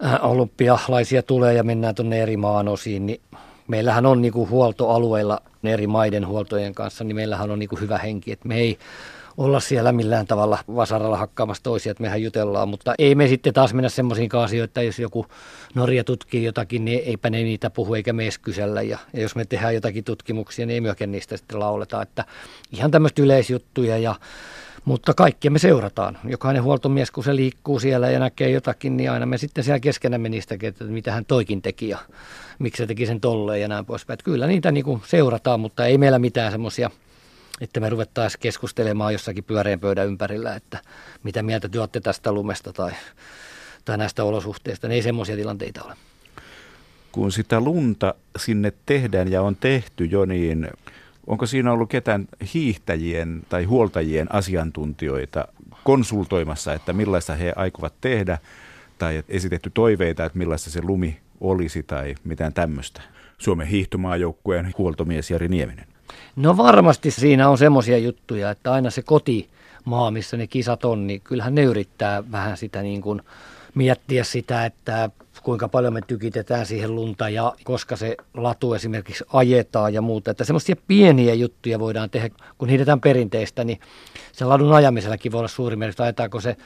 äh, 0.06 0.25
olympialaisia 0.25 1.24
tulee 1.24 1.53
ja 1.53 1.63
mennään 1.63 1.96
tuonne 1.96 2.22
eri 2.22 2.38
maan 2.38 2.67
osiin, 2.67 3.06
niin 3.06 3.22
meillähän 3.67 4.06
on 4.06 4.22
niin 4.22 4.34
kuin 4.34 4.50
huoltoalueilla 4.50 5.41
eri 5.63 5.88
maiden 5.88 6.27
huoltojen 6.27 6.75
kanssa, 6.75 7.03
niin 7.03 7.15
meillähän 7.15 7.51
on 7.51 7.60
niin 7.60 7.70
kuin 7.70 7.82
hyvä 7.82 7.98
henki, 7.98 8.32
että 8.32 8.48
me 8.48 8.56
ei 8.56 8.77
olla 9.38 9.60
siellä 9.60 9.91
millään 9.91 10.27
tavalla 10.27 10.60
vasaralla 10.75 11.17
hakkaamassa 11.17 11.63
toisia, 11.63 11.91
että 11.91 12.03
mehän 12.03 12.22
jutellaan, 12.24 12.70
mutta 12.70 12.94
ei 13.00 13.15
me 13.15 13.27
sitten 13.27 13.53
taas 13.53 13.74
mennä 13.74 13.89
semmoisiin 13.89 14.29
asioihin, 14.36 14.63
että 14.63 14.82
jos 14.82 15.00
joku 15.00 15.25
Norja 15.75 16.03
tutkii 16.03 16.44
jotakin, 16.44 16.86
niin 16.86 17.01
eipä 17.06 17.29
ne 17.29 17.44
niitä 17.44 17.70
puhu 17.70 17.94
eikä 17.94 18.13
me 18.13 18.24
edes 18.24 18.38
kysellä. 18.38 18.82
Ja, 18.82 18.98
ja 19.13 19.22
jos 19.22 19.36
me 19.36 19.46
tehdään 19.46 19.75
jotakin 19.75 20.03
tutkimuksia, 20.03 20.65
niin 20.65 20.74
ei 20.74 20.82
myöskään 20.82 21.12
niistä 21.12 21.38
sitten 21.38 21.60
lauleta, 21.60 22.01
että 22.01 22.25
ihan 22.72 22.91
tämmöistä 22.91 23.22
yleisjuttuja 23.22 23.98
ja 23.98 24.15
mutta 24.86 25.13
kaikkia 25.13 25.51
me 25.51 25.60
seurataan. 25.60 26.17
Jokainen 26.27 26.63
huoltomies, 26.63 27.12
kun 27.12 27.24
se 27.24 27.36
liikkuu 27.36 27.79
siellä 27.79 28.10
ja 28.10 28.20
näkee 28.20 28.50
jotakin, 28.50 28.98
niin 28.98 29.12
aina 29.12 29.25
me 29.25 29.38
sitten 29.38 29.63
siellä 29.63 29.79
keskenämme 29.79 30.29
niistäkin, 30.29 30.70
että 30.70 30.84
mitä 30.84 31.12
hän 31.12 31.25
toikin 31.25 31.62
teki 31.62 31.89
ja 31.89 31.98
miksi 32.60 32.84
se 32.84 32.88
teki 32.88 33.06
sen 33.06 33.22
tolleen 33.22 33.62
ja 33.62 33.67
näin 33.67 33.86
poispäin. 33.86 34.13
Että 34.13 34.24
kyllä 34.24 34.48
niitä 34.48 34.72
niin 34.72 34.84
kuin 34.84 35.01
seurataan, 35.06 35.60
mutta 35.60 35.86
ei 35.86 35.98
meillä 35.98 36.20
mitään 36.20 36.51
semmoisia, 36.51 36.89
että 37.61 37.79
me 37.79 37.89
ruvettaisiin 37.89 38.41
keskustelemaan 38.41 39.13
jossakin 39.13 39.43
pyöreän 39.43 39.79
pöydän 39.79 40.07
ympärillä, 40.07 40.55
että 40.55 40.81
mitä 41.23 41.43
mieltä 41.43 41.69
te 41.69 41.79
olette 41.79 41.99
tästä 41.99 42.31
lumesta 42.31 42.73
tai, 42.73 42.91
tai 43.85 43.97
näistä 43.97 44.23
olosuhteista. 44.23 44.87
Ne 44.87 44.93
ei 44.93 45.01
semmoisia 45.01 45.35
tilanteita 45.35 45.83
ole. 45.83 45.95
Kun 47.11 47.31
sitä 47.31 47.59
lunta 47.61 48.13
sinne 48.37 48.73
tehdään 48.85 49.31
ja 49.31 49.41
on 49.41 49.55
tehty 49.55 50.05
jo, 50.05 50.25
niin 50.25 50.67
Onko 51.27 51.45
siinä 51.45 51.71
ollut 51.71 51.89
ketään 51.89 52.27
hiihtäjien 52.53 53.41
tai 53.49 53.63
huoltajien 53.63 54.35
asiantuntijoita 54.35 55.47
konsultoimassa, 55.83 56.73
että 56.73 56.93
millaista 56.93 57.35
he 57.35 57.53
aikovat 57.55 57.93
tehdä, 58.01 58.37
tai 58.97 59.23
esitetty 59.29 59.69
toiveita, 59.69 60.25
että 60.25 60.37
millaista 60.37 60.69
se 60.69 60.81
lumi 60.81 61.19
olisi 61.41 61.83
tai 61.83 62.15
mitään 62.23 62.53
tämmöistä? 62.53 63.01
Suomen 63.37 63.67
hiihtomaajoukkueen 63.67 64.73
huoltomies 64.77 65.31
Jari 65.31 65.47
Nieminen. 65.47 65.96
No 66.35 66.57
varmasti 66.57 67.11
siinä 67.11 67.49
on 67.49 67.57
semmoisia 67.57 67.97
juttuja, 67.97 68.51
että 68.51 68.71
aina 68.73 68.89
se 68.89 69.01
kotimaa, 69.01 70.11
missä 70.11 70.37
ne 70.37 70.47
kisat 70.47 70.85
on, 70.85 71.07
niin 71.07 71.21
kyllähän 71.21 71.55
ne 71.55 71.63
yrittää 71.63 72.31
vähän 72.31 72.57
sitä 72.57 72.81
niin 72.81 73.01
kuin 73.01 73.21
miettiä 73.75 74.23
sitä, 74.23 74.65
että 74.65 75.09
kuinka 75.44 75.67
paljon 75.67 75.94
me 75.94 76.01
tykitetään 76.08 76.65
siihen 76.65 76.96
lunta 76.96 77.29
ja 77.29 77.53
koska 77.63 77.96
se 77.96 78.17
latu 78.34 78.74
esimerkiksi 78.74 79.24
ajetaan 79.34 79.94
ja 79.94 80.01
muuta. 80.01 80.32
Että 80.32 80.44
semmoisia 80.44 80.75
pieniä 80.88 81.34
juttuja 81.34 81.79
voidaan 81.79 82.10
tehdä, 82.10 82.29
kun 82.58 82.70
hiidetään 82.70 83.01
perinteistä, 83.01 83.63
niin 83.63 83.79
se 84.32 84.46
ladun 84.46 84.74
ajamisellakin 84.74 85.32
voi 85.32 85.39
olla 85.39 85.48
suuri 85.48 85.75
merkitys. 85.75 86.01
Ajetaanko 86.01 86.39
se 86.39 86.58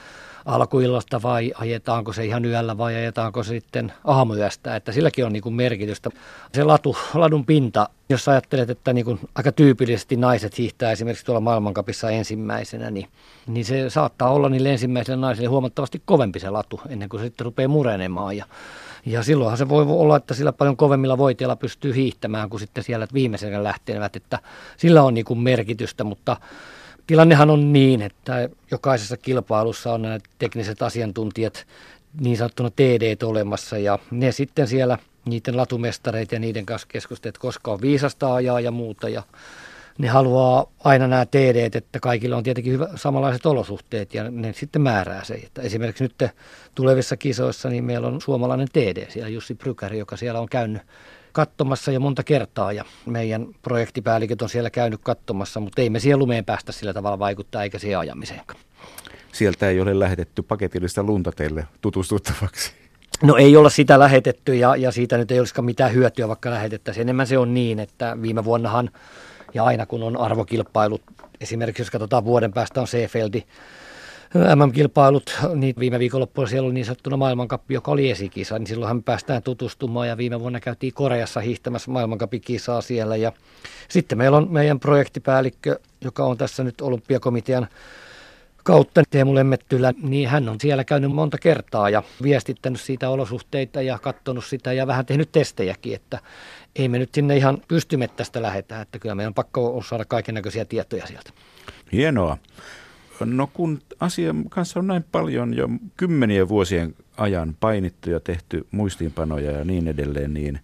alkuillasta 0.46 1.22
vai 1.22 1.52
ajetaanko 1.56 2.14
se 2.14 2.26
ihan 2.26 2.46
yöllä 2.46 2.78
vai 2.78 2.96
ajetaanko 2.96 3.44
se 3.44 3.50
sitten 3.50 3.94
aamuyöstä, 4.04 4.76
että 4.76 4.92
silläkin 4.92 5.26
on 5.26 5.34
niin 5.34 5.44
kuin 5.44 5.56
merkitystä. 5.56 6.10
Se 6.54 6.64
latu, 6.64 6.98
ladun 7.14 7.46
pinta, 7.46 7.90
jos 8.10 8.28
ajattelet, 8.28 8.70
että 8.70 8.94
niin 8.94 9.06
kuin 9.06 9.20
aika 9.36 9.52
tyypillisesti 9.52 10.16
naiset 10.16 10.58
hiihtää 10.58 10.92
esimerkiksi 10.92 11.26
tuolla 11.26 11.42
maailmankapissa 11.42 12.10
ensimmäisenä, 12.10 12.92
niin, 12.92 13.08
niin 13.48 13.66
se 13.66 13.90
saattaa 13.90 14.32
olla 14.32 14.50
niille 14.50 14.72
ensimmäisille 14.72 15.18
naisille 15.18 15.48
huomattavasti 15.48 16.02
kovempi 16.06 16.40
se 16.40 16.50
latu 16.50 16.82
ennen 16.90 17.10
kuin 17.10 17.20
se 17.20 17.26
sitten 17.26 17.46
rupeaa 17.46 17.68
murenemaan. 17.68 18.38
Ja 18.38 18.46
Ja 19.06 19.24
silloinhan 19.24 19.58
se 19.58 19.70
voi 19.70 19.86
olla, 19.88 20.18
että 20.18 20.34
sillä 20.34 20.52
paljon 20.52 20.78
kovemmilla 20.78 21.18
voiteilla 21.18 21.56
pystyy 21.56 21.96
hiihtämään 21.96 22.50
kuin 22.50 22.60
sitten 22.60 22.84
siellä 22.84 23.08
viimeisenä 23.14 23.64
lähtevät, 23.64 24.16
että 24.16 24.40
sillä 24.78 25.04
on 25.04 25.14
niin 25.14 25.26
kuin 25.26 25.40
merkitystä, 25.40 26.04
mutta 26.04 26.38
tilannehan 27.08 27.50
on 27.50 27.74
niin, 27.74 28.02
että 28.02 28.50
jokaisessa 28.72 29.18
kilpailussa 29.18 29.94
on 29.94 30.02
nämä 30.02 30.18
tekniset 30.40 30.82
asiantuntijat, 30.82 31.66
niin 32.20 32.38
sanottuna 32.38 32.70
TD 32.70 33.24
olemassa 33.24 33.78
ja 33.78 34.00
ne 34.12 34.32
sitten 34.32 34.68
siellä 34.68 34.98
niiden 35.26 35.58
latumestareita 35.58 36.36
ja 36.36 36.40
niiden 36.40 36.66
kanssa 36.66 36.88
keskustelut, 36.88 37.38
koska 37.38 37.72
on 37.72 37.82
viisasta 37.82 38.34
ajaa 38.34 38.60
ja 38.60 38.72
muuta 38.72 39.10
ja 39.10 39.24
ne 39.98 40.08
haluaa 40.08 40.66
aina 40.84 41.08
nämä 41.08 41.26
TD, 41.26 41.70
että 41.74 42.00
kaikilla 42.00 42.38
on 42.38 42.44
tietenkin 42.44 42.74
hyvä, 42.74 42.88
samanlaiset 42.96 43.46
olosuhteet 43.46 44.14
ja 44.14 44.32
ne 44.32 44.54
sitten 44.54 44.82
määrää 44.82 45.24
se. 45.24 45.34
Että 45.34 45.62
esimerkiksi 45.62 46.04
nyt 46.04 46.32
tulevissa 46.76 47.18
kisoissa 47.18 47.70
niin 47.70 47.84
meillä 47.84 48.08
on 48.08 48.22
suomalainen 48.22 48.68
TD 48.74 49.12
siellä 49.12 49.30
Jussi 49.30 49.56
Brykäri, 49.56 50.00
joka 50.00 50.18
siellä 50.18 50.40
on 50.40 50.50
käynyt 50.50 50.82
katsomassa 51.32 51.92
jo 51.92 52.00
monta 52.00 52.24
kertaa 52.24 52.72
ja 52.72 52.86
meidän 53.06 53.48
projektipäälliköt 53.62 54.42
on 54.42 54.50
siellä 54.50 54.70
käynyt 54.70 55.00
katsomassa, 55.04 55.60
mutta 55.60 55.82
ei 55.82 55.90
me 55.90 56.00
siellä 56.00 56.20
lumeen 56.20 56.46
päästä 56.46 56.72
sillä 56.72 56.94
tavalla 56.94 57.20
vaikuttaa 57.20 57.64
eikä 57.64 57.80
siihen 57.80 58.00
ajamiseenkaan. 58.00 58.60
Sieltä 59.32 59.70
ei 59.70 59.82
ole 59.82 60.00
lähetetty 60.00 60.42
paketillista 60.42 61.04
lunta 61.04 61.32
teille 61.32 61.68
tutustuttavaksi. 61.82 62.72
No 63.24 63.36
ei 63.36 63.58
olla 63.58 63.70
sitä 63.70 64.00
lähetetty 64.00 64.56
ja, 64.56 64.76
ja 64.76 64.92
siitä 64.92 65.18
nyt 65.18 65.32
ei 65.32 65.40
olisikaan 65.40 65.66
mitään 65.66 65.94
hyötyä, 65.94 66.28
vaikka 66.28 66.52
lähetettäisiin. 66.52 67.02
Enemmän 67.02 67.28
se 67.28 67.38
on 67.38 67.54
niin, 67.54 67.80
että 67.80 68.18
viime 68.22 68.44
vuonnahan 68.44 68.90
ja 69.54 69.64
aina 69.64 69.86
kun 69.86 70.04
on 70.04 70.18
arvokilpailut, 70.18 71.02
esimerkiksi 71.42 71.82
jos 71.82 71.92
katsotaan 71.92 72.26
vuoden 72.26 72.54
päästä 72.54 72.82
on 72.82 72.88
Seefeldi, 72.88 73.44
MM-kilpailut, 74.56 75.38
niin 75.56 75.76
viime 75.80 76.00
viikonloppuilla 76.00 76.50
siellä 76.50 76.66
oli 76.66 76.74
niin 76.74 76.86
sanottuna 76.86 77.18
maailmankappi, 77.18 77.74
joka 77.74 77.92
oli 77.92 78.12
esikisa, 78.12 78.60
niin 78.60 78.68
silloinhan 78.68 78.98
me 78.98 79.02
päästään 79.02 79.44
tutustumaan 79.44 80.08
ja 80.08 80.18
viime 80.18 80.40
vuonna 80.40 80.60
käytiin 80.60 80.94
Koreassa 80.94 81.40
hiihtämässä 81.40 81.92
maailmankappikisaa 81.92 82.82
siellä. 82.82 83.16
Ja 83.16 83.32
sitten 83.90 84.18
meillä 84.18 84.38
on 84.38 84.48
meidän 84.52 84.80
projektipäällikkö, 84.80 85.80
joka 86.02 86.26
on 86.26 86.38
tässä 86.38 86.64
nyt 86.64 86.82
olympiakomitean 86.82 87.68
kautta 88.64 89.04
Teemu 89.10 89.36
Lemmettylä, 89.36 89.94
niin 90.04 90.30
hän 90.30 90.50
on 90.50 90.60
siellä 90.60 90.84
käynyt 90.84 91.12
monta 91.12 91.38
kertaa 91.38 91.90
ja 91.90 92.04
viestittänyt 92.24 92.82
siitä 92.82 93.10
olosuhteita 93.10 93.82
ja 93.82 94.00
katsonut 94.00 94.46
sitä 94.46 94.74
ja 94.74 94.88
vähän 94.88 95.06
tehnyt 95.06 95.32
testejäkin, 95.32 95.96
että 95.96 96.20
ei 96.76 96.90
me 96.90 97.00
nyt 97.00 97.10
sinne 97.14 97.38
ihan 97.38 97.58
pystymettästä 97.68 98.42
lähetä, 98.42 98.82
että 98.82 99.00
kyllä 99.00 99.16
meidän 99.16 99.30
on 99.30 99.34
pakko 99.34 99.84
saada 99.90 100.06
kaiken 100.06 100.36
näköisiä 100.36 100.66
tietoja 100.66 101.08
sieltä. 101.08 101.30
Hienoa. 101.92 102.38
No 103.26 103.48
kun 103.54 103.80
asian 104.00 104.50
kanssa 104.50 104.80
on 104.80 104.88
näin 104.88 105.06
paljon 105.12 105.54
jo 105.54 105.70
kymmenien 105.98 106.50
vuosien 106.50 106.96
ajan 107.18 107.56
painittu 107.60 108.10
ja 108.10 108.20
tehty 108.20 108.68
muistiinpanoja 108.72 109.52
ja 109.52 109.66
niin 109.66 109.88
edelleen, 109.88 110.34
niin 110.34 110.60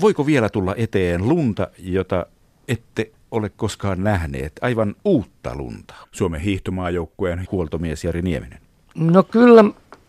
voiko 0.00 0.26
vielä 0.26 0.48
tulla 0.48 0.74
eteen 0.76 1.28
lunta, 1.28 1.68
jota 1.78 2.26
ette 2.68 3.10
ole 3.30 3.50
koskaan 3.56 4.04
nähneet, 4.04 4.52
aivan 4.60 4.94
uutta 5.04 5.54
lunta? 5.54 5.94
Suomen 6.12 6.40
hiihtomaajoukkueen 6.40 7.46
huoltomies 7.52 8.04
Jari 8.04 8.22
Nieminen. 8.22 8.58
No 8.94 9.22
kyllä, 9.22 9.64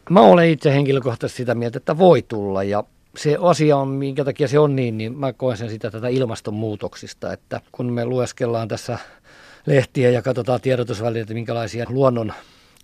mä 0.10 0.22
olen 0.22 0.50
itse 0.50 0.74
henkilökohtaisesti 0.74 1.38
sitä 1.38 1.56
mieltä, 1.56 1.78
että 1.78 1.98
voi 1.98 2.22
tulla 2.22 2.64
ja 2.64 2.84
se 3.18 3.38
asia 3.42 3.78
on, 3.78 3.88
minkä 3.88 4.26
takia 4.26 4.48
se 4.48 4.60
on 4.60 4.76
niin, 4.76 4.98
niin 4.98 5.18
mä 5.18 5.34
koen 5.34 5.58
sen 5.58 5.70
sitä 5.70 5.92
tätä 5.92 6.08
ilmastonmuutoksista, 6.08 7.34
että 7.34 7.62
kun 7.72 7.94
me 7.94 8.06
lueskellaan 8.06 8.68
tässä 8.68 9.00
lehtiä 9.66 10.10
ja 10.10 10.22
katsotaan 10.22 10.62
tiedotusvälineitä, 10.62 11.34
minkälaisia 11.34 11.86
luonnon 11.90 12.34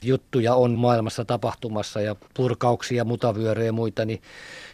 juttuja 0.05 0.55
on 0.55 0.71
maailmassa 0.71 1.25
tapahtumassa 1.25 2.01
ja 2.01 2.15
purkauksia, 2.33 3.03
mutavyöryjä 3.05 3.65
ja 3.65 3.73
muita, 3.73 4.05
niin, 4.05 4.21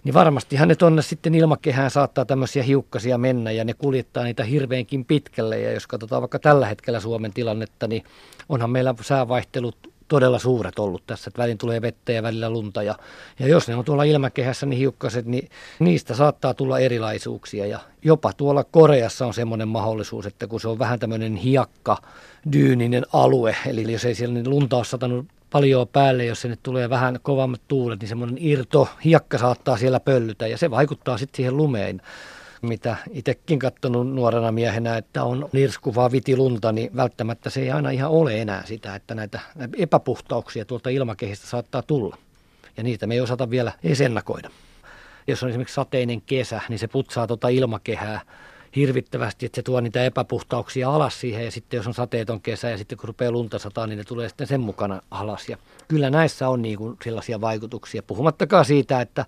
niin 0.04 0.14
varmasti 0.14 0.58
ne 0.66 0.76
tuonne 0.76 1.02
sitten 1.02 1.36
ilmakehään 1.36 1.92
saattaa 1.92 2.26
tämmöisiä 2.26 2.64
hiukkasia 2.64 3.18
mennä 3.18 3.52
ja 3.52 3.66
ne 3.66 3.74
kuljettaa 3.74 4.24
niitä 4.24 4.44
hirveänkin 4.44 5.06
pitkälle. 5.06 5.60
Ja 5.60 5.72
jos 5.72 5.88
katsotaan 5.88 6.22
vaikka 6.22 6.40
tällä 6.40 6.68
hetkellä 6.68 7.00
Suomen 7.00 7.34
tilannetta, 7.34 7.88
niin 7.88 8.04
onhan 8.50 8.70
meillä 8.70 8.96
säävaihtelut 9.02 9.89
todella 10.10 10.40
suuret 10.40 10.80
ollut 10.80 11.04
tässä, 11.08 11.30
että 11.30 11.42
välin 11.42 11.58
tulee 11.58 11.82
vettä 11.82 12.12
ja 12.12 12.24
välillä 12.24 12.50
lunta. 12.50 12.84
Ja, 12.84 12.96
ja 13.40 13.48
jos 13.48 13.68
ne 13.68 13.76
on 13.76 13.86
tuolla 13.86 14.04
ilmakehässä, 14.04 14.66
niin 14.66 14.78
hiukkaset, 14.78 15.26
niin 15.26 15.50
niistä 15.80 16.14
saattaa 16.14 16.54
tulla 16.54 16.80
erilaisuuksia. 16.80 17.66
Ja 17.66 17.80
jopa 18.04 18.34
tuolla 18.34 18.64
Koreassa 18.64 19.26
on 19.26 19.34
semmoinen 19.34 19.68
mahdollisuus, 19.68 20.26
että 20.26 20.48
kun 20.48 20.62
se 20.62 20.68
on 20.68 20.80
vähän 20.80 21.00
tämmöinen 21.00 21.36
hiakka, 21.36 21.98
dyyninen 22.54 23.06
alue, 23.14 23.56
eli 23.66 23.92
jos 23.92 24.06
ei 24.06 24.16
siellä 24.16 24.34
niin 24.34 24.50
lunta 24.50 24.78
ole 24.78 24.86
satanut 24.86 25.26
paljon 25.50 25.88
päälle, 25.88 26.26
jos 26.26 26.42
sinne 26.42 26.58
tulee 26.64 26.90
vähän 26.90 27.20
kovammat 27.24 27.62
tuulet, 27.68 28.00
niin 28.00 28.10
semmoinen 28.10 28.38
irto 28.40 28.90
hiakka 29.06 29.38
saattaa 29.38 29.78
siellä 29.78 30.00
pöllytä 30.00 30.48
ja 30.48 30.58
se 30.58 30.72
vaikuttaa 30.72 31.18
sitten 31.18 31.38
siihen 31.38 31.58
lumeen 31.58 32.02
mitä 32.62 32.96
itsekin 33.12 33.60
katsonut 33.60 34.14
nuorena 34.14 34.52
miehenä, 34.52 34.98
että 34.98 35.24
on 35.24 35.50
lirskuvaa 35.52 36.12
vitilunta, 36.12 36.72
niin 36.72 36.96
välttämättä 36.96 37.50
se 37.50 37.62
ei 37.62 37.72
aina 37.72 37.90
ihan 37.90 38.12
ole 38.12 38.42
enää 38.42 38.66
sitä, 38.66 38.96
että 38.96 39.16
näitä 39.16 39.40
epäpuhtauksia 39.78 40.66
tuolta 40.66 40.90
ilmakehistä 40.90 41.48
saattaa 41.48 41.82
tulla. 41.82 42.18
Ja 42.78 42.84
niitä 42.84 43.08
me 43.08 43.14
ei 43.14 43.22
osata 43.22 43.50
vielä 43.50 43.72
edes 43.84 44.02
ennakoida. 44.02 44.50
Jos 45.28 45.44
on 45.44 45.50
esimerkiksi 45.50 45.76
sateinen 45.76 46.22
kesä, 46.22 46.62
niin 46.70 46.80
se 46.80 46.88
putsaa 46.88 47.28
tuota 47.28 47.48
ilmakehää 47.48 48.22
hirvittävästi, 48.76 49.46
että 49.46 49.56
se 49.56 49.64
tuo 49.64 49.82
niitä 49.82 50.04
epäpuhtauksia 50.04 50.90
alas 50.90 51.20
siihen 51.20 51.46
ja 51.46 51.52
sitten 51.52 51.78
jos 51.78 51.88
on 51.88 51.94
sateeton 51.94 52.42
kesä 52.42 52.70
ja 52.70 52.78
sitten 52.78 52.98
kun 52.98 53.08
rupeaa 53.08 53.32
lunta 53.32 53.60
sataa, 53.60 53.88
niin 53.88 53.98
ne 53.98 54.04
tulee 54.04 54.28
sitten 54.28 54.48
sen 54.48 54.62
mukana 54.62 55.02
alas. 55.12 55.50
Ja 55.50 55.58
kyllä 55.88 56.10
näissä 56.10 56.50
on 56.50 56.62
niin 56.62 56.78
kuin 56.78 56.98
sellaisia 57.04 57.42
vaikutuksia, 57.42 58.04
puhumattakaan 58.04 58.66
siitä, 58.66 59.02
että 59.02 59.26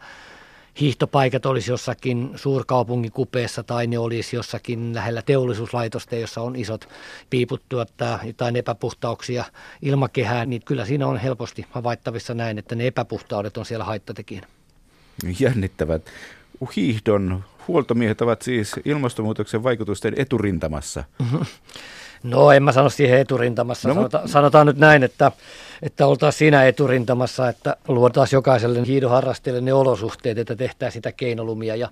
hiihtopaikat 0.79 1.45
olisi 1.45 1.71
jossakin 1.71 2.31
suurkaupungin 2.36 3.12
kupeessa 3.12 3.63
tai 3.63 3.88
ne 3.88 3.97
olisi 3.97 4.36
jossakin 4.36 4.95
lähellä 4.95 5.21
teollisuuslaitosta, 5.21 6.15
jossa 6.15 6.41
on 6.41 6.55
isot 6.55 6.89
piiput 7.29 7.62
tuottaa 7.69 8.19
jotain 8.23 8.55
epäpuhtauksia 8.55 9.45
ilmakehään, 9.81 10.49
niin 10.49 10.62
kyllä 10.65 10.86
siinä 10.86 11.07
on 11.07 11.17
helposti 11.17 11.65
havaittavissa 11.71 12.34
näin, 12.34 12.57
että 12.57 12.75
ne 12.75 12.88
epäpuhtaudet 12.88 13.57
on 13.57 13.65
siellä 13.65 13.86
haittatekijänä. 13.86 14.47
Jännittävät. 15.39 16.01
Hiihdon 16.75 17.43
huoltomiehet 17.67 18.21
ovat 18.21 18.41
siis 18.41 18.75
ilmastonmuutoksen 18.86 19.63
vaikutusten 19.63 20.13
eturintamassa. 20.17 21.03
No 22.23 22.51
en 22.51 22.63
mä 22.63 22.71
sano 22.71 22.89
siihen 22.89 23.19
eturintamassa. 23.19 23.88
No, 23.88 23.93
Sanota, 23.93 24.21
sanotaan 24.25 24.67
nyt 24.67 24.77
näin, 24.77 25.03
että, 25.03 25.31
että 25.81 26.07
oltaisiin 26.07 26.38
siinä 26.38 26.63
eturintamassa, 26.63 27.49
että 27.49 27.77
luotaisiin 27.88 28.38
jokaiselle 28.38 28.88
hiidoharrastajalle 28.88 29.62
ne 29.62 29.73
olosuhteet, 29.73 30.38
että 30.38 30.55
tehtäisiin 30.55 30.93
sitä 30.93 31.12
keinolumia. 31.12 31.75
Ja 31.75 31.89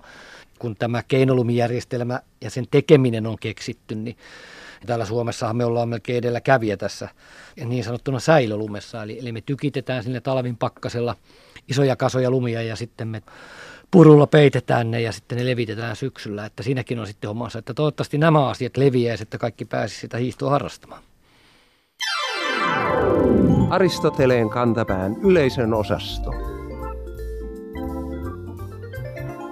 kun 0.58 0.76
tämä 0.76 1.02
keinolumijärjestelmä 1.08 2.20
ja 2.40 2.50
sen 2.50 2.64
tekeminen 2.70 3.26
on 3.26 3.36
keksitty, 3.40 3.94
niin 3.94 4.16
täällä 4.86 5.04
Suomessahan 5.04 5.56
me 5.56 5.64
ollaan 5.64 5.88
melkein 5.88 6.18
edelläkävijä 6.18 6.76
tässä 6.76 7.08
niin 7.64 7.84
sanottuna 7.84 8.20
säilölumessa. 8.20 9.02
Eli, 9.02 9.18
eli 9.18 9.32
me 9.32 9.40
tykitetään 9.40 10.02
sinne 10.02 10.20
talvin 10.20 10.56
pakkasella 10.56 11.16
isoja 11.68 11.96
kasoja 11.96 12.30
lumia 12.30 12.62
ja 12.62 12.76
sitten 12.76 13.08
me 13.08 13.22
purulla 13.90 14.26
peitetään 14.26 14.90
ne 14.90 15.00
ja 15.00 15.12
sitten 15.12 15.38
ne 15.38 15.46
levitetään 15.46 15.96
syksyllä. 15.96 16.46
Että 16.46 16.62
siinäkin 16.62 16.98
on 16.98 17.06
sitten 17.06 17.30
omansa, 17.30 17.58
että 17.58 17.74
toivottavasti 17.74 18.18
nämä 18.18 18.48
asiat 18.48 18.76
leviäisivät, 18.76 19.26
että 19.26 19.38
kaikki 19.38 19.64
pääsisivät 19.64 20.00
sitä 20.00 20.16
hiihtoa 20.16 20.50
harrastamaan. 20.50 21.02
Aristoteleen 23.70 24.50
kantapään 24.50 25.16
yleisön 25.22 25.74
osasto. 25.74 26.30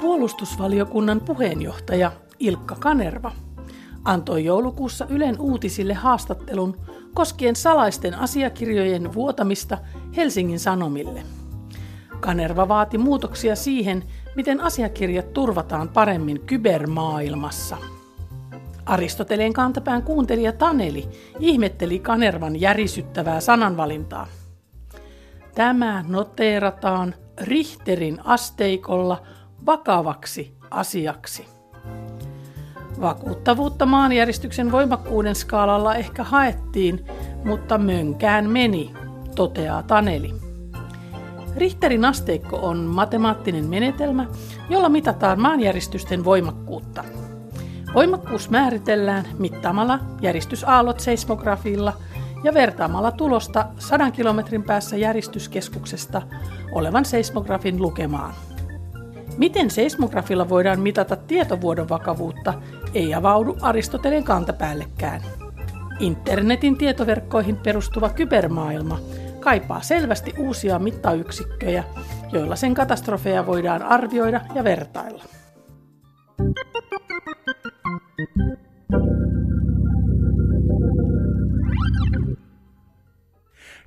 Puolustusvaliokunnan 0.01 1.20
puheenjohtaja 1.20 2.12
Ilkka 2.38 2.77
Kanerva 2.81 3.33
antoi 4.05 4.44
joulukuussa 4.44 5.07
Ylen 5.11 5.40
uutisille 5.40 5.94
haastattelun 5.94 6.77
koskien 7.14 7.57
salaisten 7.57 8.14
asiakirjojen 8.14 9.14
vuotamista 9.14 9.79
Helsingin 10.16 10.61
Sanomille. 10.61 11.22
Kanerva 12.20 12.68
vaati 12.68 12.98
muutoksia 12.98 13.57
siihen, 13.57 14.04
miten 14.35 14.61
asiakirjat 14.61 15.33
turvataan 15.33 15.88
paremmin 15.88 16.40
kybermaailmassa. 16.40 17.76
Aristoteleen 18.87 19.52
kantapään 19.52 20.02
kuuntelija 20.02 20.52
Taneli 20.52 21.09
ihmetteli 21.38 21.98
Kanervan 21.98 22.61
järisyttävää 22.61 23.40
sananvalintaa. 23.40 24.26
Tämä 25.54 26.04
noteerataan 26.09 27.14
Richterin 27.40 28.18
asteikolla 28.24 29.22
vakavaksi 29.66 30.57
asiaksi. 30.70 31.46
Vakuuttavuutta 33.00 33.87
maanjäristyksen 33.87 34.72
voimakkuuden 34.72 35.35
skaalalla 35.35 35.94
ehkä 35.94 36.24
haettiin, 36.24 37.04
mutta 37.44 37.78
mönkään 37.78 38.50
meni, 38.50 38.94
toteaa 39.35 39.83
Taneli. 39.83 40.47
Richterin 41.58 42.04
asteikko 42.04 42.56
on 42.62 42.78
matemaattinen 42.78 43.64
menetelmä, 43.64 44.26
jolla 44.70 44.88
mitataan 44.88 45.40
maanjäristysten 45.40 46.24
voimakkuutta. 46.24 47.04
Voimakkuus 47.94 48.50
määritellään 48.50 49.24
mittaamalla 49.38 49.98
järistysaallot 50.20 51.00
seismografilla 51.00 51.92
ja 52.44 52.54
vertaamalla 52.54 53.12
tulosta 53.12 53.66
100 53.78 54.10
kilometrin 54.10 54.62
päässä 54.62 54.96
järistyskeskuksesta 54.96 56.22
olevan 56.72 57.04
seismografin 57.04 57.82
lukemaan. 57.82 58.34
Miten 59.38 59.70
seismografilla 59.70 60.48
voidaan 60.48 60.80
mitata 60.80 61.16
tietovuodon 61.16 61.88
vakavuutta, 61.88 62.54
ei 62.94 63.14
avaudu 63.14 63.56
Aristoteleen 63.62 64.24
kantapäällekään. 64.24 65.22
Internetin 66.00 66.76
tietoverkkoihin 66.76 67.56
perustuva 67.56 68.08
kybermaailma 68.08 68.98
kaipaa 69.40 69.83
selvästi 69.83 70.35
uusia 70.38 70.79
mittayksikköjä, 70.79 71.85
joilla 72.33 72.57
sen 72.57 72.74
katastrofeja 72.74 73.46
voidaan 73.46 73.83
arvioida 73.83 74.40
ja 74.55 74.64
vertailla. 74.64 75.24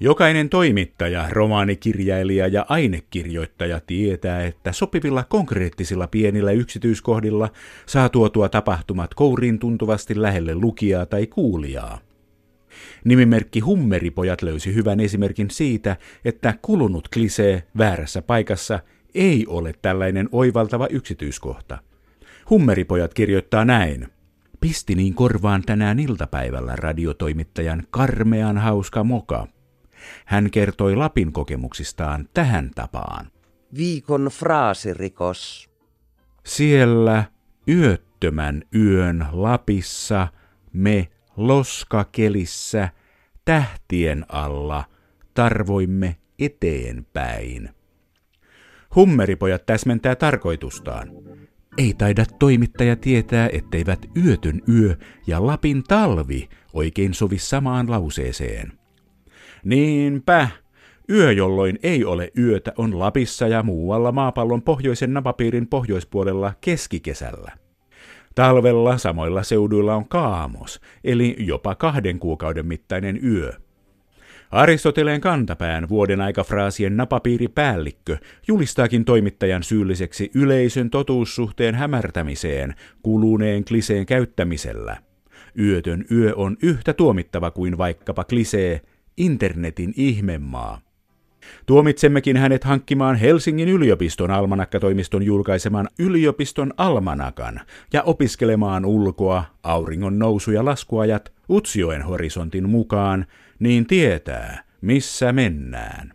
Jokainen 0.03 0.49
toimittaja, 0.49 1.25
romaanikirjailija 1.29 2.47
ja 2.47 2.65
ainekirjoittaja 2.69 3.79
tietää, 3.87 4.45
että 4.45 4.71
sopivilla 4.71 5.23
konkreettisilla 5.23 6.07
pienillä 6.07 6.51
yksityiskohdilla 6.51 7.49
saa 7.85 8.09
tuotua 8.09 8.49
tapahtumat 8.49 9.13
kouriin 9.13 9.59
tuntuvasti 9.59 10.21
lähelle 10.21 10.55
lukijaa 10.55 11.05
tai 11.05 11.27
kuulijaa. 11.27 12.10
Nimimerkki 13.05 13.59
Hummeripojat 13.59 14.41
löysi 14.41 14.75
hyvän 14.75 14.99
esimerkin 14.99 15.49
siitä, 15.51 15.97
että 16.25 16.53
kulunut 16.61 17.07
klisee 17.07 17.63
väärässä 17.77 18.21
paikassa 18.21 18.79
ei 19.15 19.45
ole 19.47 19.73
tällainen 19.81 20.29
oivaltava 20.31 20.87
yksityiskohta. 20.89 21.77
Hummeripojat 22.49 23.13
kirjoittaa 23.13 23.65
näin. 23.65 24.07
Pisti 24.59 24.95
niin 24.95 25.13
korvaan 25.13 25.61
tänään 25.61 25.99
iltapäivällä 25.99 26.75
radiotoimittajan 26.75 27.83
karmean 27.89 28.57
hauska 28.57 29.03
moka. 29.03 29.47
Hän 30.25 30.51
kertoi 30.51 30.95
Lapin 30.95 31.31
kokemuksistaan 31.31 32.29
tähän 32.33 32.71
tapaan. 32.75 33.31
Viikon 33.77 34.25
fraasirikos. 34.25 35.69
Siellä 36.45 37.23
yöttömän 37.67 38.63
yön 38.75 39.25
Lapissa 39.31 40.27
me 40.73 41.10
loskakelissä 41.37 42.89
tähtien 43.45 44.25
alla 44.29 44.83
tarvoimme 45.33 46.15
eteenpäin. 46.39 47.69
Hummeripojat 48.95 49.65
täsmentää 49.65 50.15
tarkoitustaan. 50.15 51.09
Ei 51.77 51.93
taida 51.93 52.25
toimittaja 52.39 52.95
tietää, 52.95 53.49
etteivät 53.53 53.99
yötön 54.25 54.61
yö 54.69 54.95
ja 55.27 55.47
Lapin 55.47 55.83
talvi 55.83 56.49
oikein 56.73 57.13
sovi 57.13 57.37
samaan 57.37 57.91
lauseeseen. 57.91 58.71
Niinpä, 59.63 60.47
yö 61.09 61.31
jolloin 61.31 61.79
ei 61.83 62.05
ole 62.05 62.31
yötä 62.37 62.73
on 62.77 62.99
Lapissa 62.99 63.47
ja 63.47 63.63
muualla 63.63 64.11
maapallon 64.11 64.61
pohjoisen 64.61 65.13
napapiirin 65.13 65.67
pohjoispuolella 65.67 66.53
keskikesällä. 66.61 67.60
Talvella 68.35 68.97
samoilla 68.97 69.43
seuduilla 69.43 69.95
on 69.95 70.07
kaamos, 70.07 70.79
eli 71.03 71.35
jopa 71.39 71.75
kahden 71.75 72.19
kuukauden 72.19 72.65
mittainen 72.65 73.19
yö. 73.25 73.53
Aristoteleen 74.51 75.21
kantapään 75.21 75.89
vuoden 75.89 76.21
aikafraasien 76.21 76.97
napapiiripäällikkö 76.97 78.17
julistaakin 78.47 79.05
toimittajan 79.05 79.63
syylliseksi 79.63 80.31
yleisön 80.35 80.89
totuussuhteen 80.89 81.75
hämärtämiseen 81.75 82.75
kuluneen 83.03 83.65
kliseen 83.65 84.05
käyttämisellä. 84.05 84.97
Yötön 85.59 86.05
yö 86.11 86.33
on 86.35 86.57
yhtä 86.63 86.93
tuomittava 86.93 87.51
kuin 87.51 87.77
vaikkapa 87.77 88.23
klisee 88.23 88.81
internetin 89.17 89.93
ihmemaa. 89.97 90.81
Tuomitsemmekin 91.65 92.37
hänet 92.37 92.63
hankkimaan 92.63 93.15
Helsingin 93.15 93.69
yliopiston 93.69 94.31
almanakkatoimiston 94.31 95.23
julkaiseman 95.23 95.87
yliopiston 95.99 96.73
almanakan 96.77 97.59
ja 97.93 98.03
opiskelemaan 98.03 98.85
ulkoa 98.85 99.43
auringon 99.63 100.19
nousu- 100.19 100.51
ja 100.51 100.65
laskuajat 100.65 101.33
Utsjoen 101.49 102.01
horisontin 102.01 102.69
mukaan, 102.69 103.25
niin 103.59 103.85
tietää, 103.87 104.63
missä 104.81 105.33
mennään. 105.33 106.13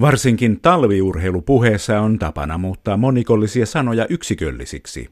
Varsinkin 0.00 0.60
talviurheilupuheessa 0.60 2.00
on 2.00 2.18
tapana 2.18 2.58
muuttaa 2.58 2.96
monikollisia 2.96 3.66
sanoja 3.66 4.06
yksiköllisiksi. 4.10 5.08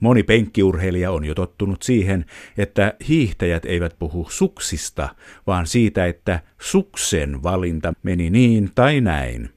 Moni 0.00 0.22
penkkiurheilija 0.22 1.10
on 1.10 1.24
jo 1.24 1.34
tottunut 1.34 1.82
siihen, 1.82 2.24
että 2.58 2.94
hiihtäjät 3.08 3.64
eivät 3.64 3.96
puhu 3.98 4.26
suksista, 4.30 5.08
vaan 5.46 5.66
siitä, 5.66 6.06
että 6.06 6.40
suksen 6.60 7.42
valinta 7.42 7.92
meni 8.02 8.30
niin 8.30 8.70
tai 8.74 9.00
näin. 9.00 9.50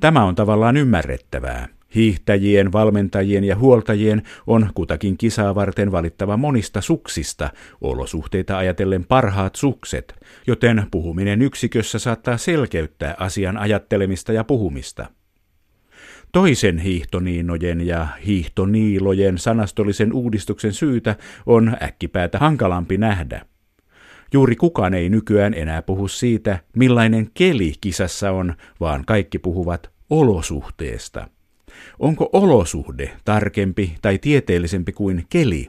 Tämä 0.00 0.24
on 0.24 0.34
tavallaan 0.34 0.76
ymmärrettävää. 0.76 1.68
Hiihtäjien, 1.94 2.72
valmentajien 2.72 3.44
ja 3.44 3.56
huoltajien 3.56 4.22
on 4.46 4.70
kutakin 4.74 5.16
kisaa 5.16 5.54
varten 5.54 5.92
valittava 5.92 6.36
monista 6.36 6.80
suksista, 6.80 7.50
olosuhteita 7.80 8.58
ajatellen 8.58 9.04
parhaat 9.04 9.54
sukset, 9.54 10.14
joten 10.46 10.86
puhuminen 10.90 11.42
yksikössä 11.42 11.98
saattaa 11.98 12.36
selkeyttää 12.36 13.14
asian 13.18 13.56
ajattelemista 13.56 14.32
ja 14.32 14.44
puhumista. 14.44 15.06
Toisen 16.32 16.78
hiihtoniinojen 16.78 17.86
ja 17.86 18.08
hiihtoniilojen 18.26 19.38
sanastollisen 19.38 20.12
uudistuksen 20.12 20.72
syytä 20.72 21.16
on 21.46 21.76
äkkipäätä 21.82 22.38
hankalampi 22.38 22.98
nähdä. 22.98 23.46
Juuri 24.32 24.56
kukaan 24.56 24.94
ei 24.94 25.08
nykyään 25.08 25.54
enää 25.54 25.82
puhu 25.82 26.08
siitä, 26.08 26.58
millainen 26.76 27.28
keli 27.34 27.72
kisassa 27.80 28.30
on, 28.30 28.54
vaan 28.80 29.04
kaikki 29.06 29.38
puhuvat 29.38 29.90
olosuhteesta. 30.10 31.28
Onko 31.98 32.30
olosuhde 32.32 33.10
tarkempi 33.24 33.96
tai 34.02 34.18
tieteellisempi 34.18 34.92
kuin 34.92 35.26
keli? 35.30 35.68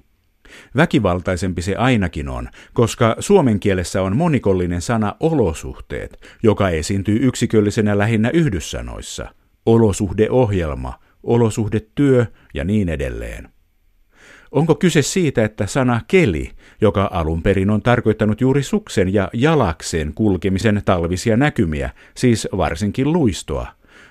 Väkivaltaisempi 0.75 1.61
se 1.61 1.75
ainakin 1.75 2.29
on, 2.29 2.49
koska 2.73 3.15
suomen 3.19 3.59
kielessä 3.59 4.01
on 4.01 4.17
monikollinen 4.17 4.81
sana 4.81 5.15
olosuhteet, 5.19 6.21
joka 6.43 6.69
esiintyy 6.69 7.19
yksiköllisenä 7.21 7.97
lähinnä 7.97 8.29
yhdyssanoissa– 8.29 9.27
olosuhdeohjelma, 9.65 10.99
olosuhdetyö 11.23 12.25
ja 12.53 12.63
niin 12.63 12.89
edelleen. 12.89 13.49
Onko 14.51 14.75
kyse 14.75 15.01
siitä, 15.01 15.43
että 15.43 15.67
sana 15.67 16.01
keli, 16.07 16.51
joka 16.81 17.09
alun 17.13 17.43
perin 17.43 17.69
on 17.69 17.81
tarkoittanut 17.81 18.41
juuri 18.41 18.63
suksen 18.63 19.13
ja 19.13 19.29
jalakseen 19.33 20.13
kulkemisen 20.15 20.81
talvisia 20.85 21.37
näkymiä, 21.37 21.89
siis 22.17 22.47
varsinkin 22.57 23.13
luistoa, 23.13 23.67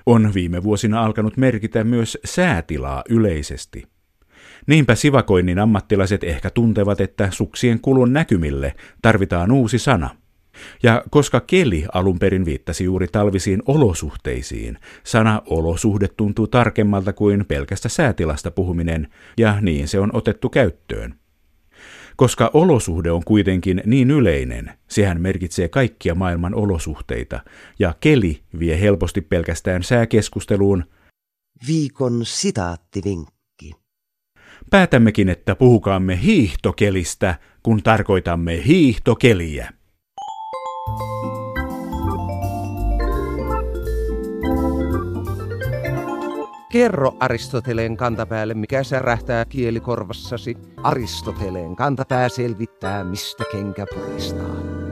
on 0.07 0.35
viime 0.35 0.62
vuosina 0.62 1.05
alkanut 1.05 1.37
merkitä 1.37 1.85
myös 1.85 2.19
säätilaa 2.25 3.03
yleisesti? 3.09 3.85
Niinpä 4.67 4.95
sivakoinnin 4.95 5.59
ammattilaiset 5.59 6.25
ehkä 6.25 6.51
tuntevat, 6.51 7.01
että 7.01 7.29
suksien 7.31 7.81
kulun 7.81 8.12
näkymille 8.12 8.75
tarvitaan 9.03 9.53
uusi 9.53 9.79
sana– 9.79 10.11
ja 10.83 11.05
koska 11.11 11.41
keli 11.41 11.85
alun 11.95 12.19
perin 12.19 12.45
viittasi 12.45 12.85
juuri 12.85 13.07
talvisiin 13.09 13.62
olosuhteisiin, 13.67 14.79
sana 15.05 15.43
olosuhde 15.47 16.09
tuntuu 16.09 16.47
tarkemmalta 16.47 17.12
kuin 17.12 17.45
pelkästä 17.45 17.88
säätilasta 17.88 18.51
puhuminen, 18.51 19.09
ja 19.38 19.61
niin 19.61 19.88
se 19.88 20.01
on 20.01 20.11
otettu 20.12 20.49
käyttöön. 20.49 21.15
Koska 22.17 22.51
olosuhde 22.53 23.11
on 23.11 23.25
kuitenkin 23.25 23.83
niin 23.87 24.11
yleinen, 24.11 24.73
sehän 24.88 25.21
merkitsee 25.21 25.69
kaikkia 25.69 26.15
maailman 26.15 26.55
olosuhteita, 26.55 27.41
ja 27.79 27.95
keli 28.01 28.41
vie 28.59 28.81
helposti 28.81 29.21
pelkästään 29.21 29.83
sääkeskusteluun. 29.83 30.85
Viikon 31.67 32.21
sitaattivinkki. 32.25 33.73
Päätämmekin, 34.71 35.29
että 35.29 35.55
puhukaamme 35.55 36.23
hiihtokelistä, 36.23 37.35
kun 37.62 37.83
tarkoitamme 37.83 38.62
hiihtokeliä. 38.67 39.73
Kerro 46.73 47.12
Aristoteleen 47.21 47.97
kantapäälle, 47.97 48.55
mikä 48.55 48.83
särähtää 48.83 49.45
kielikorvassasi. 49.45 50.57
Aristoteleen 50.83 51.77
kantapää 51.77 52.29
selvittää, 52.29 53.05
mistä 53.05 53.45
kenkä 53.53 53.87
puristaa. 53.95 54.91